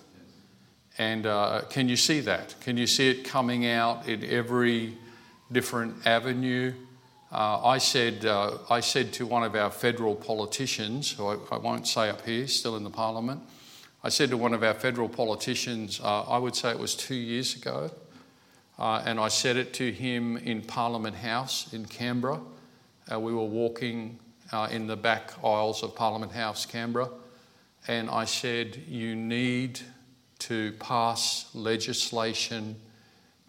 [0.98, 2.54] And uh, can you see that?
[2.60, 4.96] Can you see it coming out in every
[5.50, 6.74] different avenue?
[7.30, 11.56] Uh, I, said, uh, I said to one of our federal politicians, who I, I,
[11.56, 13.40] won't say up here, still in the parliament,
[14.04, 17.14] I said to one of our federal politicians, uh, I would say it was two
[17.14, 17.90] years ago,
[18.76, 22.40] uh, and I said it to him in Parliament House in Canberra.
[23.10, 24.18] Uh, we were walking
[24.70, 27.08] in the back aisles of Parliament House, Canberra,
[27.86, 29.80] and I said, You need
[30.40, 32.74] to pass legislation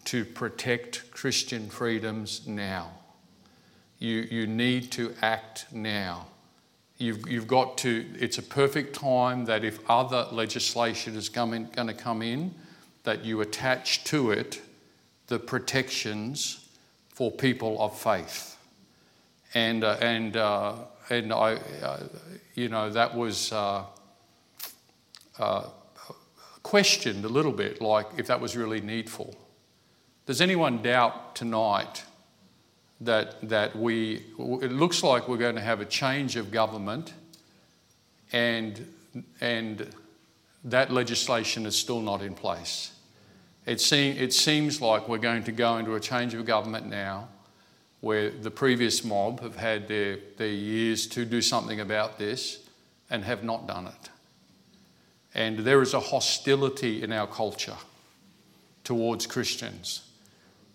[0.04, 2.90] to protect Christian freedoms now.
[3.98, 6.26] You, you need to act now.
[7.04, 11.92] You've, you've got to, it's a perfect time that if other legislation is going to
[11.92, 12.54] come in,
[13.02, 14.62] that you attach to it
[15.26, 16.66] the protections
[17.10, 18.56] for people of faith.
[19.52, 20.76] And, uh, and, uh,
[21.10, 22.04] and I, uh,
[22.54, 23.84] you know, that was uh,
[25.38, 25.68] uh,
[26.62, 29.36] questioned a little bit, like if that was really needful.
[30.24, 32.04] Does anyone doubt tonight
[33.00, 37.12] that, that we, it looks like we're going to have a change of government
[38.32, 38.86] and,
[39.40, 39.90] and
[40.64, 42.92] that legislation is still not in place?
[43.66, 47.28] It, seem, it seems like we're going to go into a change of government now
[48.00, 52.68] where the previous mob have had their, their years to do something about this
[53.08, 54.10] and have not done it.
[55.34, 57.76] And there is a hostility in our culture
[58.84, 60.02] towards Christians.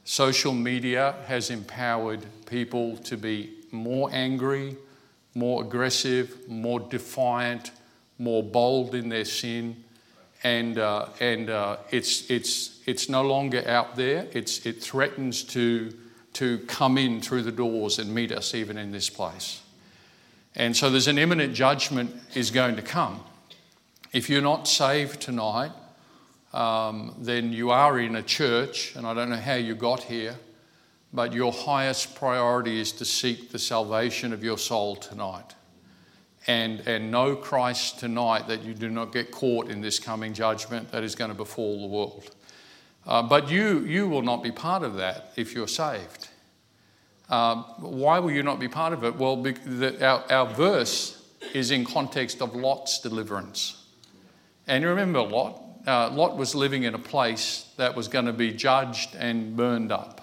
[0.09, 4.75] Social media has empowered people to be more angry,
[5.35, 7.69] more aggressive, more defiant,
[8.17, 9.83] more bold in their sin.
[10.41, 14.27] And, uh, and uh, it's, it's, it's no longer out there.
[14.33, 15.93] It's, it threatens to,
[16.33, 19.61] to come in through the doors and meet us even in this place.
[20.55, 23.19] And so there's an imminent judgment is going to come.
[24.11, 25.71] If you're not saved tonight,
[26.53, 30.35] um, then you are in a church, and I don't know how you got here,
[31.13, 35.55] but your highest priority is to seek the salvation of your soul tonight.
[36.47, 40.91] And, and know Christ tonight that you do not get caught in this coming judgment
[40.91, 42.35] that is going to befall the world.
[43.05, 46.29] Uh, but you, you will not be part of that if you're saved.
[47.29, 49.15] Um, why will you not be part of it?
[49.15, 53.85] Well, the, our, our verse is in context of Lot's deliverance.
[54.67, 55.61] And you remember Lot?
[55.89, 59.91] Uh, Lot was living in a place that was going to be judged and burned
[59.91, 60.21] up.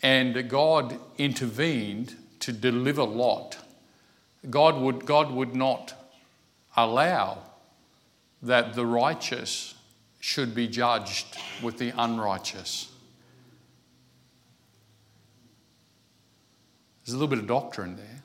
[0.00, 3.58] And God intervened to deliver Lot.
[4.48, 5.94] God would, God would not
[6.76, 7.38] allow
[8.42, 9.74] that the righteous
[10.20, 12.92] should be judged with the unrighteous.
[17.04, 18.22] There's a little bit of doctrine there.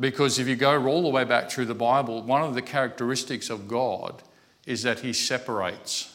[0.00, 3.50] Because if you go all the way back through the Bible, one of the characteristics
[3.50, 4.24] of God
[4.66, 6.12] is that He separates.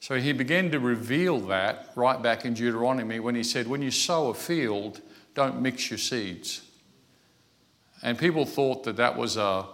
[0.00, 3.90] So He began to reveal that right back in Deuteronomy when He said, When you
[3.90, 5.00] sow a field,
[5.34, 6.62] don't mix your seeds.
[8.02, 9.66] And people thought that that was a,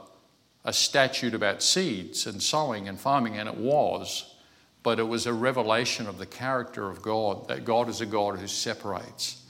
[0.64, 4.35] a statute about seeds and sowing and farming, and it was.
[4.83, 8.38] But it was a revelation of the character of God, that God is a God
[8.38, 9.42] who separates.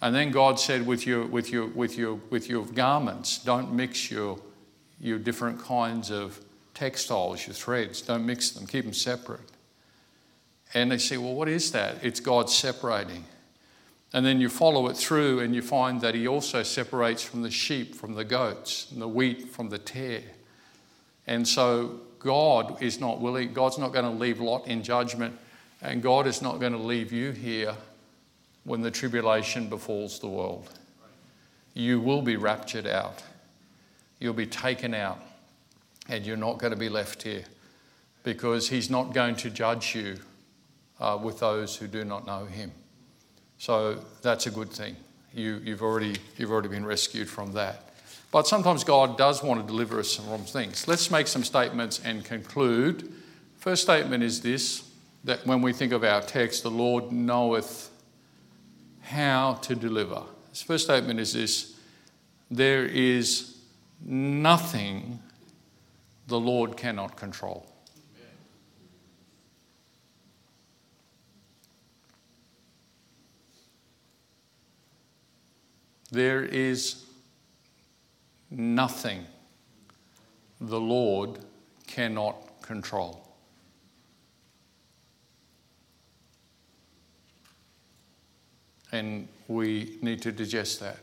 [0.00, 4.10] And then God said, with your, with your, with your, with your garments, don't mix
[4.10, 4.38] your,
[5.00, 6.38] your different kinds of
[6.74, 9.40] textiles, your threads, don't mix them, keep them separate.
[10.74, 12.02] And they say, well, what is that?
[12.02, 13.24] It's God separating.
[14.12, 17.50] And then you follow it through and you find that He also separates from the
[17.50, 20.22] sheep, from the goats, and the wheat from the tare.
[21.26, 25.36] And so God is not willing, God's not going to leave Lot in judgment,
[25.82, 27.74] and God is not going to leave you here
[28.64, 30.70] when the tribulation befalls the world.
[31.74, 33.22] You will be raptured out.
[34.20, 35.20] You'll be taken out,
[36.08, 37.44] and you're not going to be left here
[38.22, 40.16] because He's not going to judge you
[41.00, 42.72] uh, with those who do not know Him.
[43.58, 44.96] So that's a good thing.
[45.34, 47.90] You, you've, already, you've already been rescued from that.
[48.30, 50.88] But sometimes God does want to deliver us from things.
[50.88, 53.12] Let's make some statements and conclude.
[53.58, 54.90] First statement is this
[55.24, 57.90] that when we think of our text, the Lord knoweth
[59.00, 60.22] how to deliver.
[60.50, 61.74] His first statement is this
[62.50, 63.56] there is
[64.04, 65.20] nothing
[66.26, 67.70] the Lord cannot control.
[76.10, 77.04] There is
[78.50, 79.26] nothing
[80.60, 81.40] the Lord
[81.88, 83.20] cannot control.
[88.92, 90.98] And we need to digest that.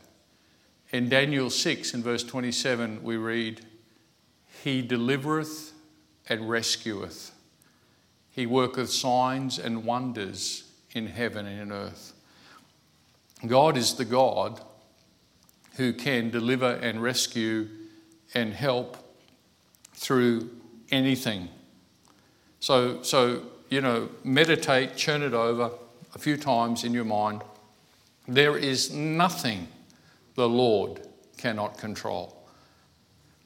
[0.92, 3.60] In Daniel 6, in verse 27, we read,
[4.62, 5.72] he delivereth
[6.28, 7.32] and rescueth.
[8.30, 12.12] He worketh signs and wonders in heaven and in earth.
[13.44, 14.60] God is the God
[15.76, 17.68] who can deliver and rescue
[18.34, 18.96] and help
[19.94, 20.50] through
[20.92, 21.48] anything.
[22.60, 25.72] So, so you know, meditate, churn it over
[26.14, 27.42] a few times in your mind.
[28.28, 29.66] There is nothing
[30.36, 31.00] the Lord
[31.36, 32.46] cannot control.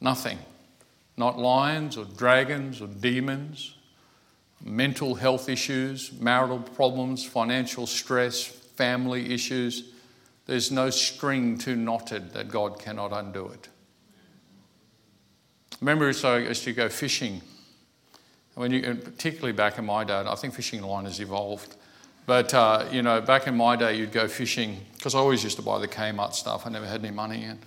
[0.00, 0.38] Nothing.
[1.16, 3.74] Not lions or dragons or demons,
[4.62, 9.92] mental health issues, marital problems, financial stress, family issues.
[10.46, 13.68] There's no string too knotted that God cannot undo it.
[15.80, 17.42] Remember, so as you go fishing,
[18.54, 21.76] when you, particularly back in my day, I think fishing line has evolved.
[22.24, 25.56] But, uh, you know, back in my day, you'd go fishing, because I always used
[25.56, 26.66] to buy the Kmart stuff.
[26.66, 27.44] I never had any money.
[27.44, 27.60] And,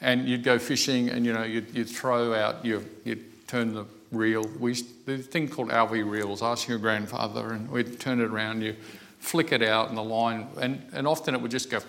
[0.00, 3.86] and you'd go fishing and, you know, you'd, you'd throw out, your, you'd turn the
[4.12, 4.44] reel.
[4.58, 4.74] We
[5.06, 8.74] the thing called Alvey reels, ask your grandfather, and we'd turn it around, you
[9.20, 11.80] flick it out, and the line, and, and often it would just go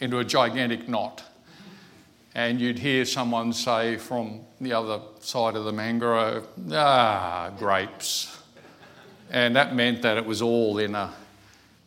[0.00, 1.22] into a gigantic knot.
[2.34, 8.36] And you'd hear someone say from the other side of the mangrove, ah, grapes.
[9.30, 11.12] And that meant that it was all in a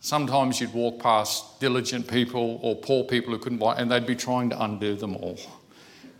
[0.01, 4.15] Sometimes you'd walk past diligent people or poor people who couldn't buy, and they'd be
[4.15, 5.37] trying to undo them all.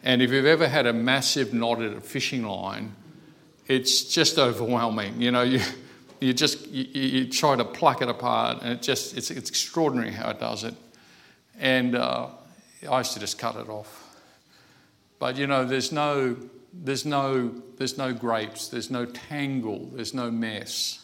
[0.04, 2.94] And if you've ever had a massive knot at a fishing line,
[3.68, 5.22] it's just overwhelming.
[5.22, 5.62] You know, you,
[6.20, 10.12] you just you, you try to pluck it apart, and it just it's, it's extraordinary
[10.12, 10.76] how it does it.
[11.58, 12.28] And uh,
[12.90, 14.18] I used to just cut it off.
[15.20, 16.36] But you know, there's no
[16.74, 20.99] there's no there's no grapes, there's no tangle, there's no mess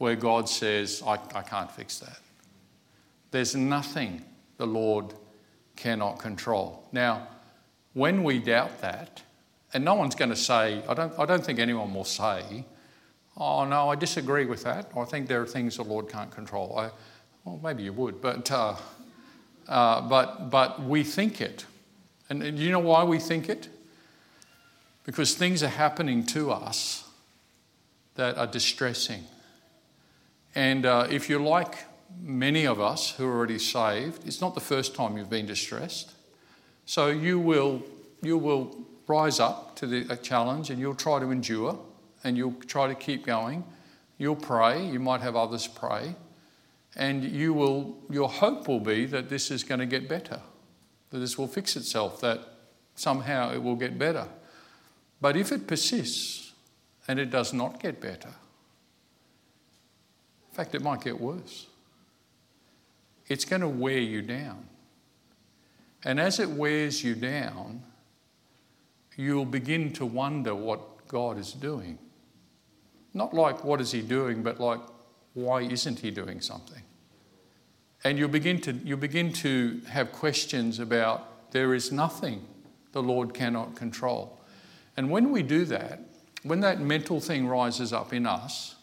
[0.00, 2.20] where God says, I, I can't fix that.
[3.32, 4.24] There's nothing
[4.56, 5.12] the Lord
[5.76, 6.88] cannot control.
[6.90, 7.28] Now,
[7.92, 9.22] when we doubt that,
[9.74, 12.64] and no one's going to say, I don't, I don't think anyone will say,
[13.36, 14.90] oh no, I disagree with that.
[14.96, 16.78] I think there are things the Lord can't control.
[16.78, 16.88] I,
[17.44, 18.76] well, maybe you would, but, uh,
[19.68, 21.66] uh, but, but we think it.
[22.30, 23.68] And, and you know why we think it?
[25.04, 27.06] Because things are happening to us
[28.14, 29.24] that are distressing
[30.54, 31.76] and uh, if you're like
[32.20, 36.12] many of us who are already saved, it's not the first time you've been distressed.
[36.86, 37.82] So you will,
[38.22, 38.76] you will
[39.06, 41.78] rise up to the challenge and you'll try to endure
[42.24, 43.64] and you'll try to keep going.
[44.18, 46.14] You'll pray, you might have others pray,
[46.94, 50.40] and you will, your hope will be that this is going to get better,
[51.10, 52.40] that this will fix itself, that
[52.96, 54.26] somehow it will get better.
[55.20, 56.52] But if it persists
[57.08, 58.30] and it does not get better,
[60.60, 61.68] fact, it might get worse.
[63.28, 64.66] It's going to wear you down.
[66.04, 67.82] And as it wears you down,
[69.16, 71.98] you'll begin to wonder what God is doing.
[73.14, 74.80] Not like, what is He doing, but like,
[75.32, 76.82] why isn't He doing something?
[78.04, 82.46] And you'll begin to, you'll begin to have questions about there is nothing
[82.92, 84.38] the Lord cannot control.
[84.96, 86.00] And when we do that,
[86.42, 88.76] when that mental thing rises up in us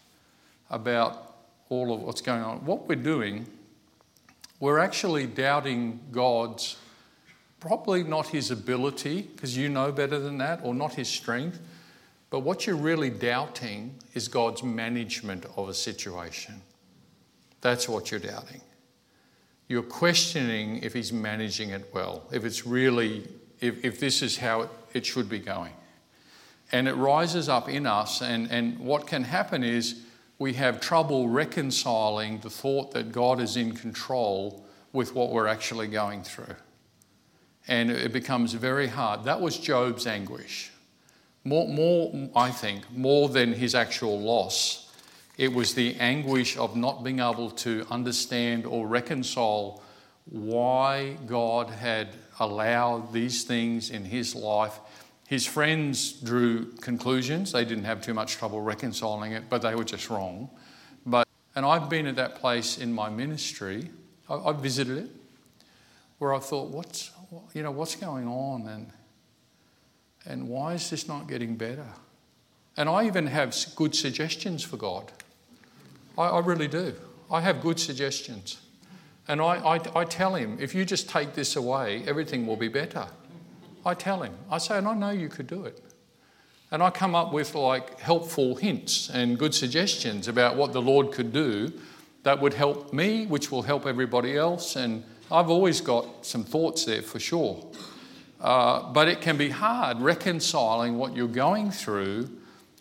[0.69, 1.26] about
[1.69, 2.65] all of what's going on.
[2.65, 3.45] What we're doing,
[4.59, 6.77] we're actually doubting God's,
[7.59, 11.59] probably not his ability, because you know better than that, or not his strength,
[12.29, 16.61] but what you're really doubting is God's management of a situation.
[17.61, 18.61] That's what you're doubting.
[19.67, 23.27] You're questioning if he's managing it well, if it's really,
[23.59, 25.73] if, if this is how it, it should be going.
[26.71, 30.03] And it rises up in us, and, and what can happen is
[30.39, 35.87] we have trouble reconciling the thought that God is in control with what we're actually
[35.87, 36.55] going through.
[37.67, 39.23] And it becomes very hard.
[39.25, 40.71] That was Job's anguish.
[41.43, 44.91] More, more, I think, more than his actual loss,
[45.37, 49.81] it was the anguish of not being able to understand or reconcile
[50.25, 52.09] why God had
[52.39, 54.79] allowed these things in his life
[55.27, 57.51] his friends drew conclusions.
[57.51, 60.49] They didn't have too much trouble reconciling it, but they were just wrong.
[61.05, 63.89] But, and I've been at that place in my ministry.
[64.29, 65.09] I, I visited it,
[66.17, 67.11] where I thought, what's,
[67.53, 68.91] you know, what's going on, and
[70.25, 71.87] and why is this not getting better?
[72.75, 75.11] And I even have good suggestions for God.
[76.17, 76.95] I, I really do.
[77.31, 78.59] I have good suggestions.
[79.27, 82.67] And I, I, I tell him, if you just take this away, everything will be
[82.69, 83.07] better.
[83.87, 85.81] I tell him, I say, and I know you could do it.
[86.71, 91.13] And I come up with like helpful hints and good suggestions about what the Lord
[91.13, 91.71] could do
[92.23, 94.75] that would help me, which will help everybody else.
[94.75, 97.65] And I've always got some thoughts there for sure.
[98.41, 102.29] Uh, but it can be hard reconciling what you're going through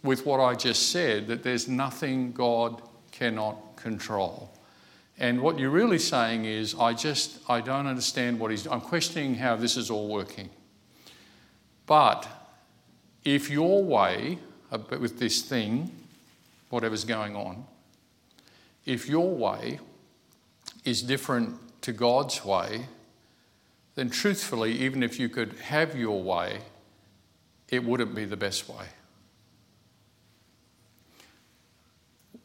[0.03, 2.83] with what I just said that there's nothing God
[3.13, 4.51] cannot control.
[5.19, 9.37] And what you're really saying is, I just, I don't understand what he's, I'm questioning
[9.37, 10.51] how this is all working.
[11.87, 12.29] But
[13.25, 14.39] if your way
[14.71, 15.91] with this thing,
[16.71, 17.65] whatever's going on,
[18.85, 19.81] if your way
[20.85, 22.87] is different to God's way,
[23.95, 26.61] then truthfully, even if you could have your way,
[27.69, 28.87] it wouldn't be the best way.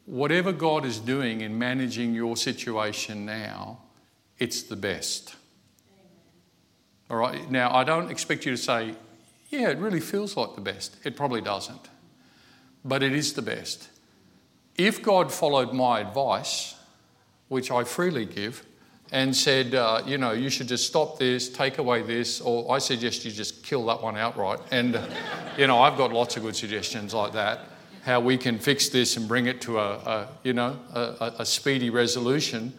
[0.06, 3.80] Whatever God is doing in managing your situation now,
[4.40, 5.36] it's the best.
[7.10, 8.96] All right, now I don't expect you to say,
[9.52, 10.96] yeah, it really feels like the best.
[11.04, 11.90] It probably doesn't,
[12.84, 13.90] but it is the best.
[14.76, 16.76] If God followed my advice,
[17.50, 18.66] which I freely give,
[19.12, 22.78] and said, uh, you know, you should just stop this, take away this, or I
[22.80, 24.60] suggest you just kill that one outright.
[24.72, 25.00] And,
[25.58, 27.68] you know, I've got lots of good suggestions like that,
[28.04, 31.46] how we can fix this and bring it to a, a you know, a, a
[31.46, 32.74] speedy resolution.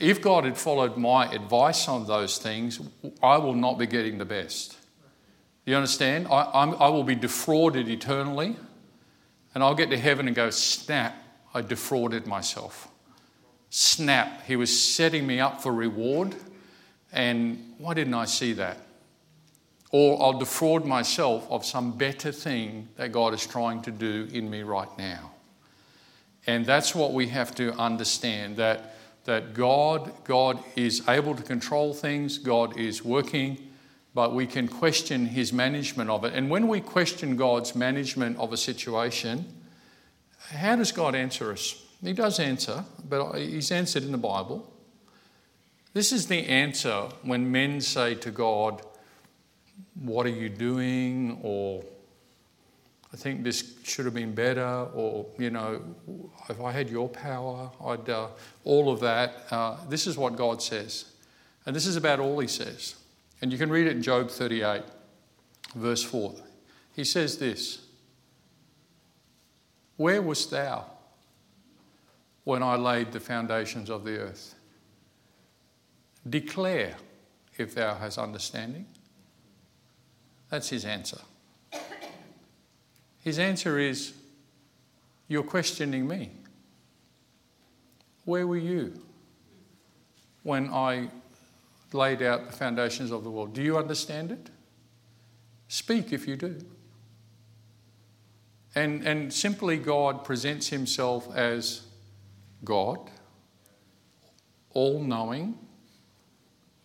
[0.00, 2.80] If God had followed my advice on those things,
[3.22, 4.76] I will not be getting the best.
[5.64, 6.26] You understand?
[6.28, 8.56] I, I will be defrauded eternally,
[9.54, 11.14] and I'll get to heaven and go, snap,
[11.54, 12.88] I defrauded myself
[13.74, 16.36] snap, he was setting me up for reward.
[17.10, 18.76] And why didn't I see that?
[19.90, 24.50] Or I'll defraud myself of some better thing that God is trying to do in
[24.50, 25.32] me right now.
[26.46, 28.94] And that's what we have to understand that,
[29.24, 33.71] that God, God is able to control things, God is working,
[34.14, 36.34] but we can question his management of it.
[36.34, 39.46] And when we question God's management of a situation,
[40.50, 41.82] how does God answer us?
[42.02, 44.70] He does answer, but he's answered in the Bible.
[45.94, 48.82] This is the answer when men say to God,
[49.94, 51.38] What are you doing?
[51.42, 51.84] or
[53.12, 55.82] I think this should have been better, or, you know,
[56.48, 58.28] if I had your power, I'd, uh,
[58.64, 59.46] all of that.
[59.50, 61.04] Uh, this is what God says.
[61.66, 62.94] And this is about all he says.
[63.42, 64.82] And you can read it in Job 38,
[65.74, 66.34] verse 4.
[66.94, 67.84] He says this
[69.96, 70.86] Where wast thou?
[72.44, 74.54] when I laid the foundations of the earth.
[76.28, 76.96] Declare
[77.56, 78.86] if thou hast understanding.
[80.48, 81.20] That's his answer.
[83.20, 84.12] His answer is,
[85.28, 86.30] You're questioning me.
[88.24, 89.00] Where were you
[90.42, 91.08] when I
[91.94, 93.52] laid out the foundations of the world?
[93.52, 94.50] Do you understand it?
[95.68, 96.58] Speak if you do.
[98.74, 101.82] And, and simply, God presents himself as
[102.64, 103.10] God,
[104.70, 105.58] all knowing,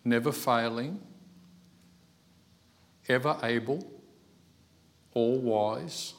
[0.04, 1.00] never failing,
[3.08, 3.90] ever able,
[5.14, 6.14] all wise,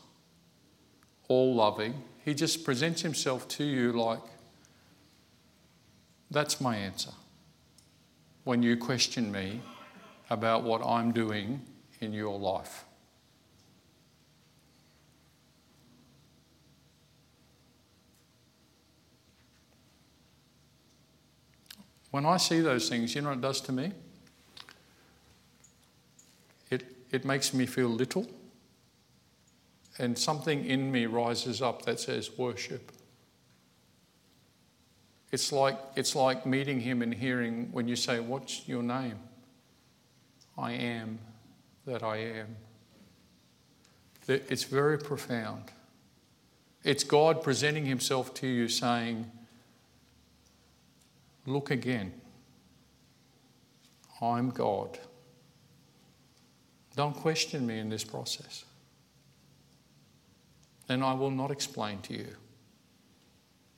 [1.27, 2.01] all loving.
[2.25, 4.21] He just presents himself to you like,
[6.31, 7.11] that's my answer.
[8.49, 9.61] When you question me
[10.31, 11.61] about what I'm doing
[12.01, 12.83] in your life.
[22.09, 23.91] When I see those things, you know what it does to me?
[26.71, 28.25] It, it makes me feel little,
[29.99, 32.98] and something in me rises up that says, Worship.
[35.31, 39.19] It's like, it's like meeting him and hearing when you say, What's your name?
[40.57, 41.19] I am
[41.85, 42.55] that I am.
[44.27, 45.63] It's very profound.
[46.83, 49.29] It's God presenting himself to you saying,
[51.45, 52.13] Look again.
[54.21, 54.99] I'm God.
[56.95, 58.65] Don't question me in this process.
[60.87, 62.35] Then I will not explain to you.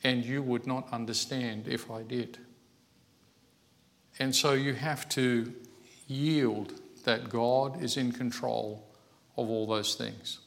[0.03, 2.39] And you would not understand if I did.
[4.19, 5.53] And so you have to
[6.07, 6.73] yield
[7.03, 8.87] that God is in control
[9.37, 10.39] of all those things.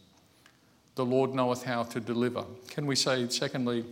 [0.95, 2.45] The Lord knoweth how to deliver.
[2.69, 3.85] Can we say, secondly,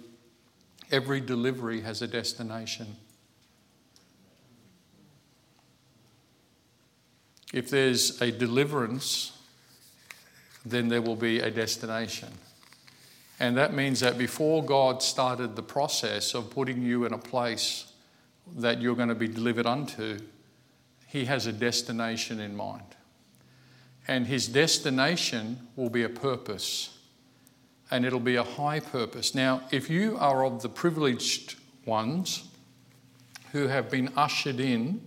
[0.91, 2.97] every delivery has a destination?
[7.53, 9.33] If there's a deliverance,
[10.65, 12.31] then there will be a destination.
[13.43, 17.93] And that means that before God started the process of putting you in a place
[18.57, 20.21] that you're going to be delivered unto,
[21.09, 22.95] he has a destination in mind.
[24.07, 26.97] And his destination will be a purpose,
[27.91, 29.35] and it'll be a high purpose.
[29.35, 32.45] Now, if you are of the privileged ones
[33.51, 35.01] who have been ushered in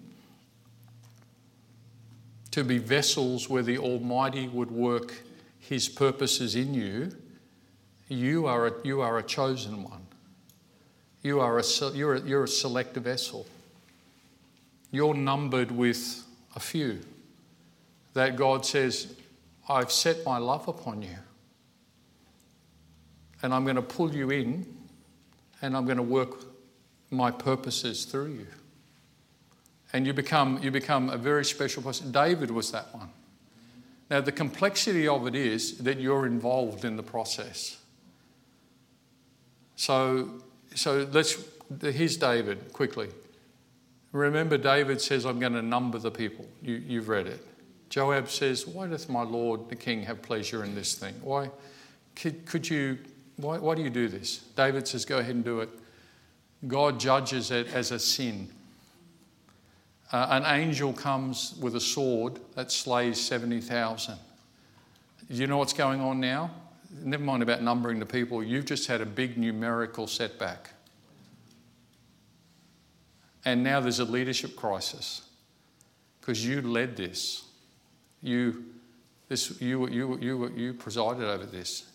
[2.52, 5.24] to be vessels where the Almighty would work
[5.58, 7.14] his purposes in you,
[8.08, 10.06] you are a, you are a chosen one.
[11.22, 13.47] You are a, you're, a, you're a select vessel.
[14.91, 16.24] You're numbered with
[16.56, 17.01] a few.
[18.14, 19.14] That God says,
[19.68, 21.18] I've set my love upon you.
[23.41, 24.66] And I'm going to pull you in
[25.62, 26.45] and I'm going to work
[27.10, 28.47] my purposes through you.
[29.93, 32.12] And you become, you become a very special person.
[32.12, 33.10] David was that one.
[34.10, 37.78] Now, the complexity of it is that you're involved in the process.
[39.76, 40.30] So,
[40.73, 41.38] so let's,
[41.82, 43.09] here's David quickly.
[44.11, 46.47] Remember, David says, I'm going to number the people.
[46.61, 47.45] You, you've read it.
[47.89, 51.13] Joab says, Why doth my Lord the king have pleasure in this thing?
[51.21, 51.49] Why
[52.15, 52.97] could, could you,
[53.38, 54.38] why, why do you do this?
[54.55, 55.69] David says, Go ahead and do it.
[56.67, 58.49] God judges it as a sin.
[60.11, 64.17] Uh, an angel comes with a sword that slays 70,000.
[65.30, 66.51] Do you know what's going on now?
[67.04, 70.72] Never mind about numbering the people, you've just had a big numerical setback.
[73.43, 75.22] And now there's a leadership crisis
[76.20, 77.43] because you led this.
[78.22, 78.66] You,
[79.28, 81.88] this, you, you, you, you presided over this.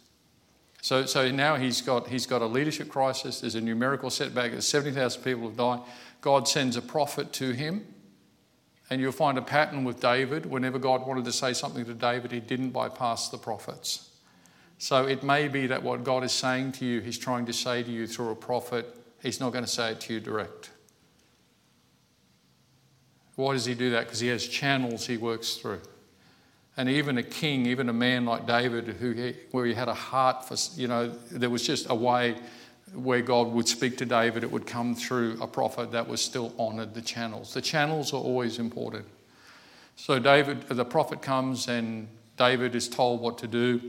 [0.82, 3.40] So, so now he's got, he's got a leadership crisis.
[3.40, 4.53] There's a numerical setback.
[4.62, 5.80] 70,000 people have died.
[6.20, 7.84] God sends a prophet to him.
[8.88, 10.46] And you'll find a pattern with David.
[10.46, 14.09] Whenever God wanted to say something to David, he didn't bypass the prophets.
[14.80, 17.82] So it may be that what God is saying to you, He's trying to say
[17.82, 18.86] to you through a prophet,
[19.22, 20.70] He's not going to say it to you direct.
[23.36, 24.06] Why does He do that?
[24.06, 25.82] Because He has channels He works through.
[26.78, 30.48] And even a king, even a man like David, who where he had a heart
[30.48, 32.36] for, you know, there was just a way
[32.94, 36.54] where God would speak to David, it would come through a prophet that was still
[36.58, 37.52] honoured the channels.
[37.52, 39.04] The channels are always important.
[39.96, 42.08] So David, the prophet comes and
[42.38, 43.82] David is told what to do.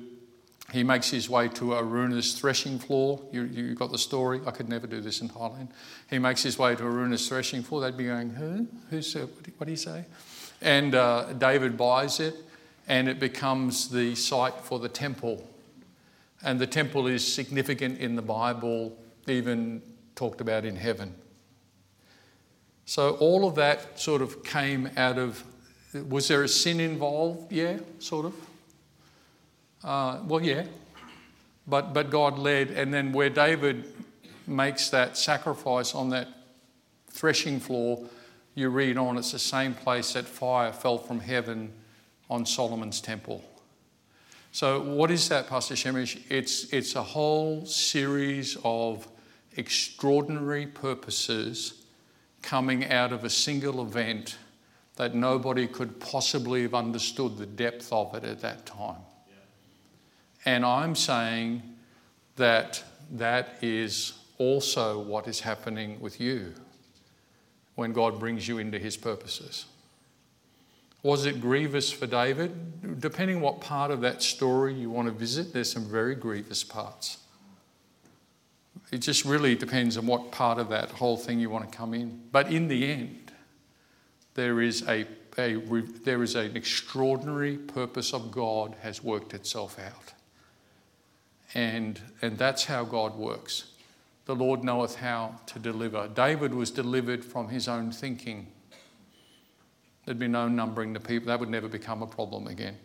[0.71, 3.21] He makes his way to Araunah's threshing floor.
[3.31, 4.39] You, you got the story.
[4.45, 5.69] I could never do this in Thailand.
[6.09, 7.81] He makes his way to Araunah's threshing floor.
[7.81, 8.67] They'd be going, Who?
[8.89, 10.05] Who's, uh, what do you say?
[10.61, 12.35] And uh, David buys it,
[12.87, 15.45] and it becomes the site for the temple.
[16.41, 18.97] And the temple is significant in the Bible,
[19.27, 19.81] even
[20.15, 21.13] talked about in heaven.
[22.85, 25.43] So all of that sort of came out of.
[26.07, 27.51] Was there a sin involved?
[27.51, 28.33] Yeah, sort of.
[29.83, 30.65] Uh, well, yeah.
[31.67, 32.71] But, but God led.
[32.71, 33.93] And then where David
[34.47, 36.27] makes that sacrifice on that
[37.09, 38.03] threshing floor,
[38.55, 41.71] you read on, it's the same place that fire fell from heaven
[42.29, 43.43] on Solomon's temple.
[44.53, 46.21] So, what is that, Pastor Sehmish?
[46.29, 49.07] It's, it's a whole series of
[49.55, 51.85] extraordinary purposes
[52.41, 54.37] coming out of a single event
[54.97, 59.01] that nobody could possibly have understood the depth of it at that time.
[60.45, 61.61] And I'm saying
[62.35, 66.53] that that is also what is happening with you
[67.75, 69.65] when God brings you into his purposes.
[71.03, 72.99] Was it grievous for David?
[72.99, 77.17] Depending what part of that story you want to visit, there's some very grievous parts.
[78.91, 81.93] It just really depends on what part of that whole thing you want to come
[81.93, 82.21] in.
[82.31, 83.31] But in the end,
[84.33, 85.55] there is a, a
[86.03, 90.13] there is an extraordinary purpose of God has worked itself out.
[91.53, 93.71] And, and that's how God works.
[94.25, 96.07] The Lord knoweth how to deliver.
[96.07, 98.47] David was delivered from his own thinking.
[100.05, 102.77] There'd be no numbering the people, that would never become a problem again.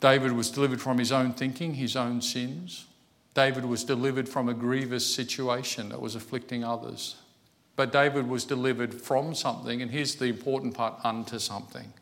[0.00, 2.86] David was delivered from his own thinking, his own sins.
[3.34, 7.16] David was delivered from a grievous situation that was afflicting others.
[7.76, 11.92] But David was delivered from something, and here's the important part unto something.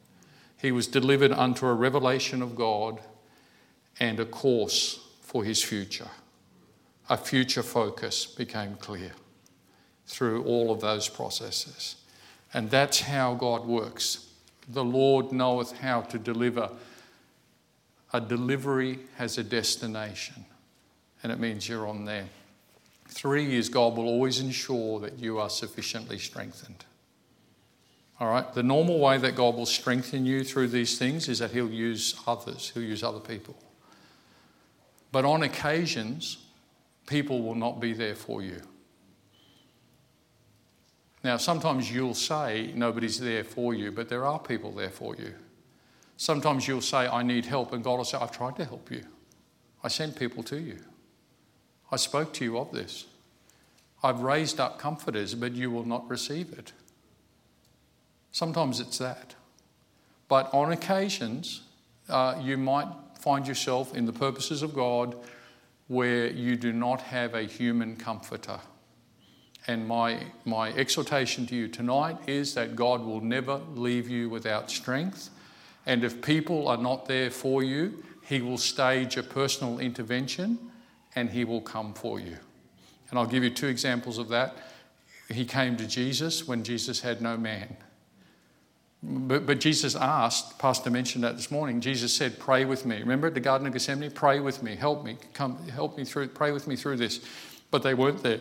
[0.57, 3.01] He was delivered unto a revelation of God
[4.01, 6.09] and a course for his future.
[7.09, 9.12] A future focus became clear
[10.07, 11.96] through all of those processes.
[12.53, 14.28] And that's how God works.
[14.68, 16.70] The Lord knoweth how to deliver.
[18.12, 20.44] A delivery has a destination,
[21.22, 22.28] and it means you're on there.
[23.09, 26.84] Three is God will always ensure that you are sufficiently strengthened.
[28.20, 31.53] All right, the normal way that God will strengthen you through these things is that
[31.53, 33.57] He'll use others, He'll use other people.
[35.11, 36.39] But on occasions,
[37.07, 38.61] people will not be there for you.
[41.25, 45.35] Now, sometimes you'll say nobody's there for you, but there are people there for you.
[46.17, 49.05] Sometimes you'll say, I need help, and God will say, I've tried to help you.
[49.83, 50.79] I sent people to you.
[51.91, 53.07] I spoke to you of this.
[54.03, 56.73] I've raised up comforters, but you will not receive it.
[58.31, 59.35] Sometimes it's that.
[60.29, 61.63] But on occasions,
[62.09, 62.89] uh, you might
[63.29, 65.14] find yourself in the purposes of God
[65.89, 68.59] where you do not have a human comforter.
[69.66, 74.70] And my, my exhortation to you tonight is that God will never leave you without
[74.70, 75.29] strength.
[75.85, 80.59] And if people are not there for you, He will stage a personal intervention
[81.14, 82.39] and He will come for you.
[83.11, 84.57] And I'll give you two examples of that.
[85.29, 87.76] He came to Jesus when Jesus had no man.
[89.01, 91.80] But, but, Jesus asked, Pastor mentioned that this morning.
[91.80, 92.99] Jesus said, Pray with me.
[92.99, 94.11] Remember at the Garden of Gethsemane?
[94.11, 94.74] Pray with me.
[94.74, 95.16] Help me.
[95.34, 97.20] Come, help me through, pray with me through this.
[97.70, 98.40] But they weren't there.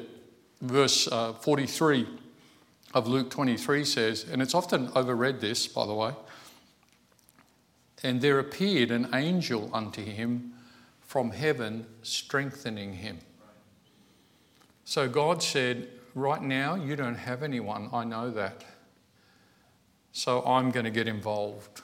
[0.61, 2.07] Verse uh, 43
[2.93, 6.13] of Luke 23 says, and it's often overread this, by the way,
[8.03, 10.53] and there appeared an angel unto him
[11.01, 13.19] from heaven, strengthening him.
[14.85, 17.89] So God said, Right now, you don't have anyone.
[17.93, 18.63] I know that.
[20.11, 21.81] So I'm going to get involved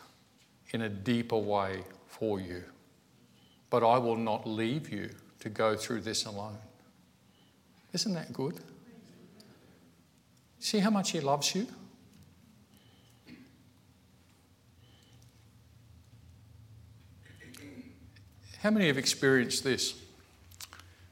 [0.71, 2.63] in a deeper way for you.
[3.69, 5.09] But I will not leave you
[5.39, 6.57] to go through this alone.
[7.93, 8.59] Isn't that good?
[10.59, 11.67] See how much He loves you?
[18.61, 19.93] How many have experienced this?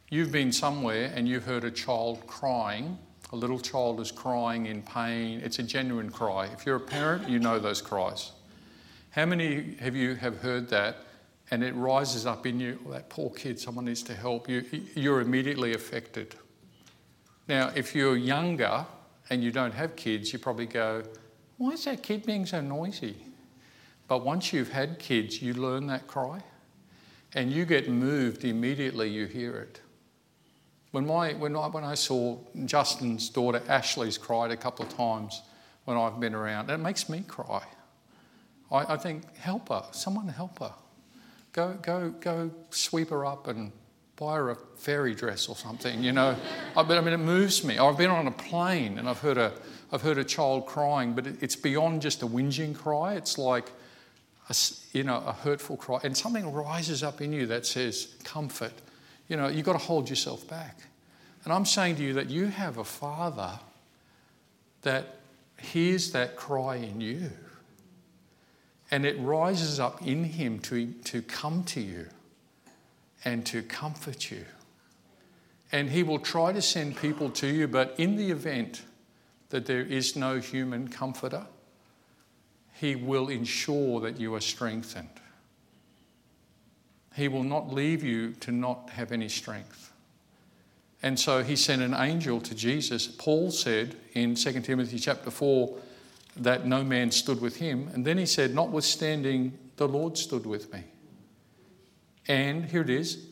[0.10, 2.98] You've been somewhere and you've heard a child crying
[3.32, 5.42] a little child is crying in pain.
[5.44, 6.48] It's a genuine cry.
[6.48, 8.32] If you're a parent, you know those cries.
[9.12, 10.98] How many of you have heard that
[11.50, 14.66] and it rises up in you, oh, that poor kid, someone needs to help you?
[14.96, 16.36] You're immediately affected.
[17.48, 18.86] Now, if you're younger
[19.30, 21.04] and you don't have kids, you probably go,
[21.58, 23.16] why is that kid being so noisy?
[24.08, 26.42] But once you've had kids, you learn that cry
[27.34, 29.80] and you get moved immediately, you hear it.
[30.92, 35.42] When, my, when, I, when I saw Justin's daughter Ashley's cried a couple of times
[35.86, 37.64] when I've been around, it makes me cry.
[38.72, 40.74] I, I think, help her, someone help her.
[41.54, 43.72] Go, go, go sweep her up and
[44.16, 46.36] buy her a fairy dress or something, you know.
[46.78, 47.78] I, I mean, it moves me.
[47.78, 49.54] I've been on a plane and I've heard a,
[49.92, 53.16] I've heard a child crying, but it's beyond just a whinging cry.
[53.16, 53.72] It's like,
[54.50, 54.56] a,
[54.94, 56.00] you know, a hurtful cry.
[56.04, 58.74] And something rises up in you that says, comfort,
[59.32, 60.78] you know, you've got to hold yourself back.
[61.46, 63.60] And I'm saying to you that you have a father
[64.82, 65.20] that
[65.58, 67.32] hears that cry in you.
[68.92, 72.08] And it rises up in him to, to come to you
[73.24, 74.44] and to comfort you.
[75.72, 78.82] And he will try to send people to you, but in the event
[79.48, 81.46] that there is no human comforter,
[82.74, 85.21] he will ensure that you are strengthened.
[87.16, 89.92] He will not leave you to not have any strength.
[91.04, 93.08] And so he sent an angel to Jesus.
[93.08, 95.78] Paul said in 2 Timothy chapter 4
[96.38, 97.90] that no man stood with him.
[97.94, 100.84] And then he said, Notwithstanding, the Lord stood with me.
[102.28, 103.26] And here it is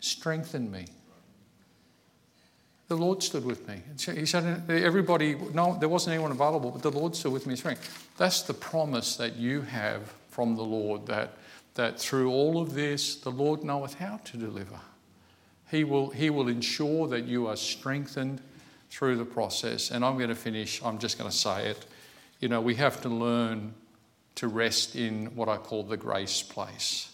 [0.00, 0.86] strengthen me.
[2.88, 3.82] The Lord stood with me.
[4.14, 7.56] He said, Everybody, no, there wasn't anyone available, but the Lord stood with me.
[7.56, 8.12] Strength.
[8.16, 11.32] That's the promise that you have from the Lord that
[11.76, 14.80] that through all of this, the Lord knoweth how to deliver.
[15.70, 18.40] He will, he will ensure that you are strengthened
[18.90, 19.90] through the process.
[19.90, 21.86] And I'm going to finish, I'm just going to say it.
[22.40, 23.74] You know, we have to learn
[24.36, 27.12] to rest in what I call the grace place.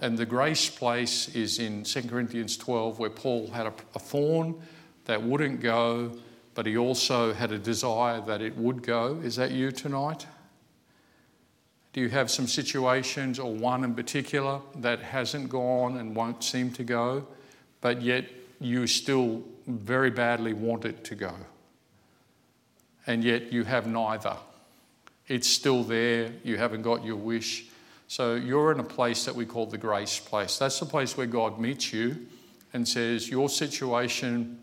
[0.00, 4.60] And the grace place is in 2 Corinthians 12, where Paul had a, a thorn
[5.04, 6.12] that wouldn't go,
[6.54, 9.20] but he also had a desire that it would go.
[9.22, 10.26] Is that you tonight?
[11.92, 16.70] Do you have some situations, or one in particular, that hasn't gone and won't seem
[16.72, 17.26] to go,
[17.80, 18.26] but yet
[18.60, 21.32] you still very badly want it to go?
[23.06, 24.36] And yet you have neither.
[25.28, 27.66] It's still there, you haven't got your wish.
[28.06, 30.58] So you're in a place that we call the grace place.
[30.58, 32.26] That's the place where God meets you
[32.72, 34.58] and says, Your situation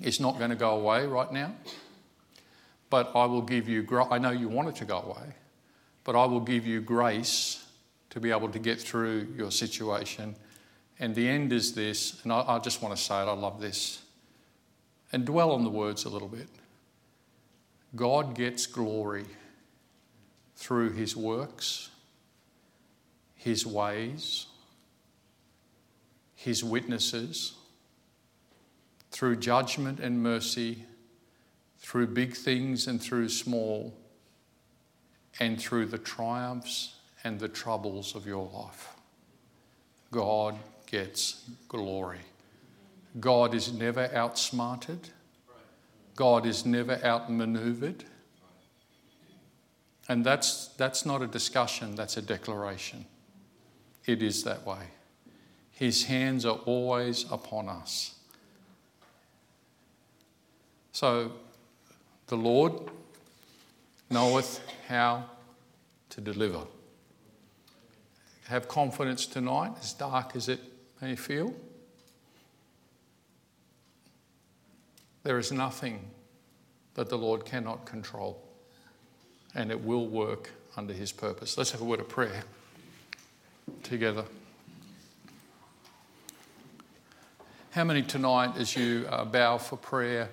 [0.00, 1.54] is not going to go away right now,
[2.90, 5.34] but I will give you, I know you want it to go away,
[6.04, 7.64] but I will give you grace
[8.10, 10.36] to be able to get through your situation.
[10.98, 13.60] And the end is this, and I, I just want to say it, I love
[13.60, 14.02] this.
[15.12, 16.48] And dwell on the words a little bit.
[17.94, 19.26] God gets glory
[20.56, 21.90] through his works,
[23.34, 24.46] his ways,
[26.34, 27.54] his witnesses,
[29.10, 30.84] through judgment and mercy,
[31.78, 33.92] through big things and through small,
[35.40, 38.94] and through the triumphs and the troubles of your life.
[40.10, 40.56] God
[40.86, 42.20] gets glory.
[43.20, 45.10] God is never outsmarted.
[46.14, 48.04] God is never outmaneuvered.
[50.08, 53.06] And that's, that's not a discussion, that's a declaration.
[54.04, 54.84] It is that way.
[55.70, 58.14] His hands are always upon us.
[60.92, 61.32] So
[62.26, 62.90] the Lord
[64.12, 65.24] knoweth how
[66.10, 66.60] to deliver.
[68.48, 70.60] Have confidence tonight, as dark as it
[71.00, 71.54] may feel.
[75.22, 76.10] There is nothing
[76.94, 78.42] that the Lord cannot control,
[79.54, 81.56] and it will work under His purpose.
[81.56, 82.44] Let's have a word of prayer
[83.82, 84.24] together.
[87.70, 90.28] How many tonight, as you uh, bow for prayer,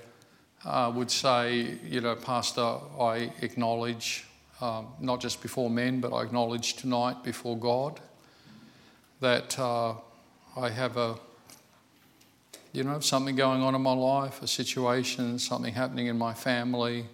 [0.66, 4.26] uh, would say, you know, Pastor, I acknowledge,
[4.62, 7.99] um, not just before men, but I acknowledge tonight before God
[9.22, 9.93] that uh,
[10.57, 11.16] I have a,
[12.74, 17.05] you know, something going on in my life, a situation, something happening in my family,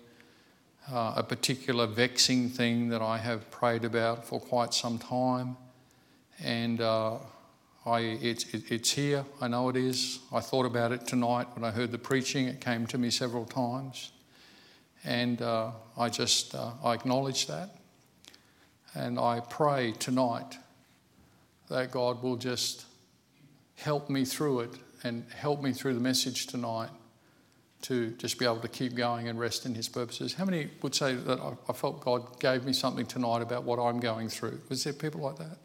[0.91, 5.57] uh, a particular vexing thing that I have prayed about for quite some time.
[6.43, 7.17] And uh,
[7.85, 9.25] I, it's, it, it's here.
[9.39, 10.19] I know it is.
[10.33, 12.47] I thought about it tonight when I heard the preaching.
[12.47, 14.11] It came to me several times.
[15.03, 17.75] And uh, I just, uh, I acknowledge that.
[18.95, 20.57] And I pray tonight
[21.69, 22.85] that God will just
[23.75, 24.71] help me through it
[25.03, 26.89] and help me through the message tonight
[27.83, 30.33] to just be able to keep going and rest in His purposes.
[30.33, 33.99] How many would say that I, felt God gave me something tonight about what I'm
[33.99, 34.59] going through?
[34.69, 35.57] Was there people like that?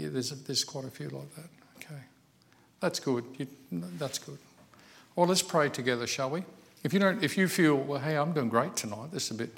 [0.00, 1.48] Yeah, there's, there's quite a few like that.
[1.76, 2.00] Okay.
[2.80, 3.24] That's good.
[3.36, 4.38] You, that's good.
[5.14, 6.42] Well, let's pray together, shall we?
[6.82, 9.34] If you, don't, if you feel, well, hey, I'm doing great tonight, this is a
[9.34, 9.50] bit,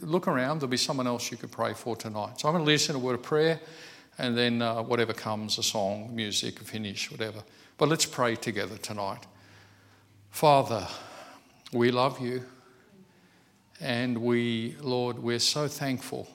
[0.00, 2.40] look around, there'll be someone else you could pray for tonight.
[2.40, 3.60] So I'm going to listen a word of prayer
[4.16, 7.42] and then uh, whatever comes, a song, music, a finish, whatever.
[7.76, 9.26] But let's pray together tonight.
[10.30, 10.86] Father,
[11.72, 12.44] we love you.
[13.80, 16.28] And we, Lord, we're so thankful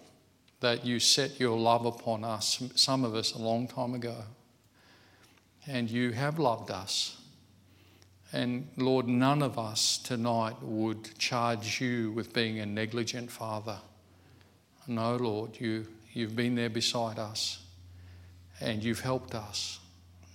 [0.60, 4.16] that you set your love upon us, some of us a long time ago.
[5.68, 7.18] And you have loved us.
[8.32, 13.78] And Lord, none of us tonight would charge you with being a negligent father.
[14.88, 17.64] No, Lord, you, you've been there beside us
[18.62, 19.80] and you've helped us.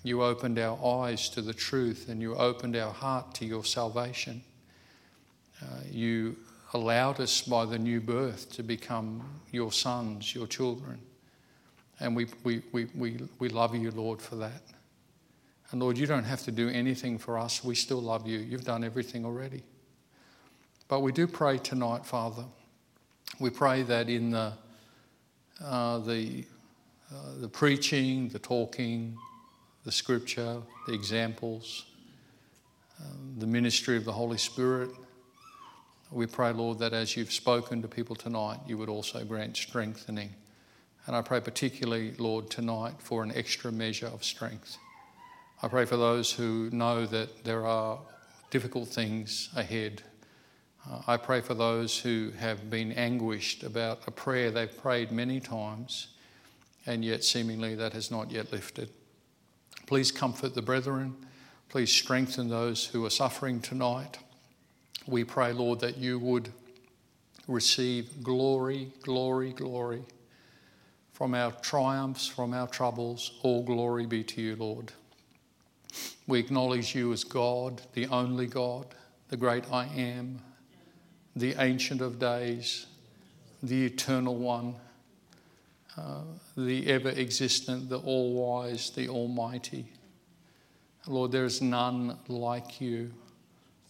[0.02, 4.42] You opened our eyes to the truth and you opened our heart to your salvation.
[5.62, 6.36] Uh, you
[6.74, 9.22] allowed us by the new birth to become
[9.52, 11.00] your sons, your children.
[12.00, 14.62] And we, we, we, we, we love you, Lord, for that.
[15.70, 17.62] And Lord, you don't have to do anything for us.
[17.62, 18.38] We still love you.
[18.38, 19.62] You've done everything already.
[20.88, 22.44] But we do pray tonight, Father.
[23.38, 24.52] We pray that in the,
[25.64, 26.44] uh, the,
[27.12, 29.16] uh, the preaching, the talking,
[29.84, 31.86] the scripture, the examples,
[33.00, 33.04] uh,
[33.38, 34.90] the ministry of the Holy Spirit,
[36.14, 40.30] we pray, Lord, that as you've spoken to people tonight, you would also grant strengthening.
[41.06, 44.78] And I pray particularly, Lord, tonight for an extra measure of strength.
[45.62, 47.98] I pray for those who know that there are
[48.50, 50.02] difficult things ahead.
[50.88, 55.40] Uh, I pray for those who have been anguished about a prayer they've prayed many
[55.40, 56.08] times,
[56.86, 58.90] and yet seemingly that has not yet lifted.
[59.86, 61.16] Please comfort the brethren.
[61.68, 64.18] Please strengthen those who are suffering tonight.
[65.06, 66.50] We pray, Lord, that you would
[67.46, 70.02] receive glory, glory, glory
[71.12, 73.38] from our triumphs, from our troubles.
[73.42, 74.92] All glory be to you, Lord.
[76.26, 78.86] We acknowledge you as God, the only God,
[79.28, 80.40] the great I am,
[81.36, 82.86] the Ancient of Days,
[83.62, 84.74] the Eternal One,
[85.96, 86.22] uh,
[86.56, 89.86] the ever existent, the all wise, the Almighty.
[91.06, 93.12] Lord, there is none like you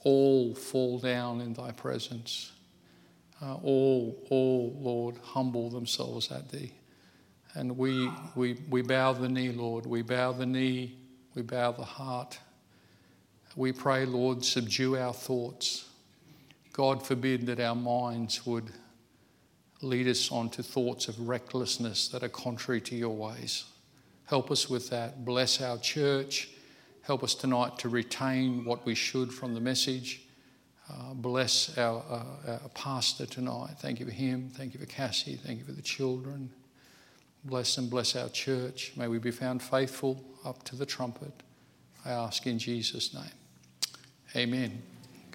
[0.04, 2.52] all fall down in thy presence.
[3.42, 6.72] Uh, all, all, Lord, humble themselves at thee.
[7.54, 9.86] And we, we, we bow the knee, Lord.
[9.86, 10.96] We bow the knee.
[11.34, 12.38] We bow the heart.
[13.56, 15.88] We pray, Lord, subdue our thoughts.
[16.72, 18.70] God forbid that our minds would
[19.80, 23.64] lead us on to thoughts of recklessness that are contrary to your ways.
[24.26, 25.24] Help us with that.
[25.24, 26.48] Bless our church.
[27.04, 30.22] Help us tonight to retain what we should from the message.
[30.90, 33.74] Uh, bless our, uh, our, pastor tonight.
[33.78, 34.48] Thank you for him.
[34.48, 35.36] Thank you for Cassie.
[35.36, 36.50] Thank you for the children.
[37.44, 38.92] Bless and bless our church.
[38.96, 41.32] May we be found faithful up to the trumpet.
[42.06, 43.32] I ask in Jesus' name.
[44.34, 44.93] Amen.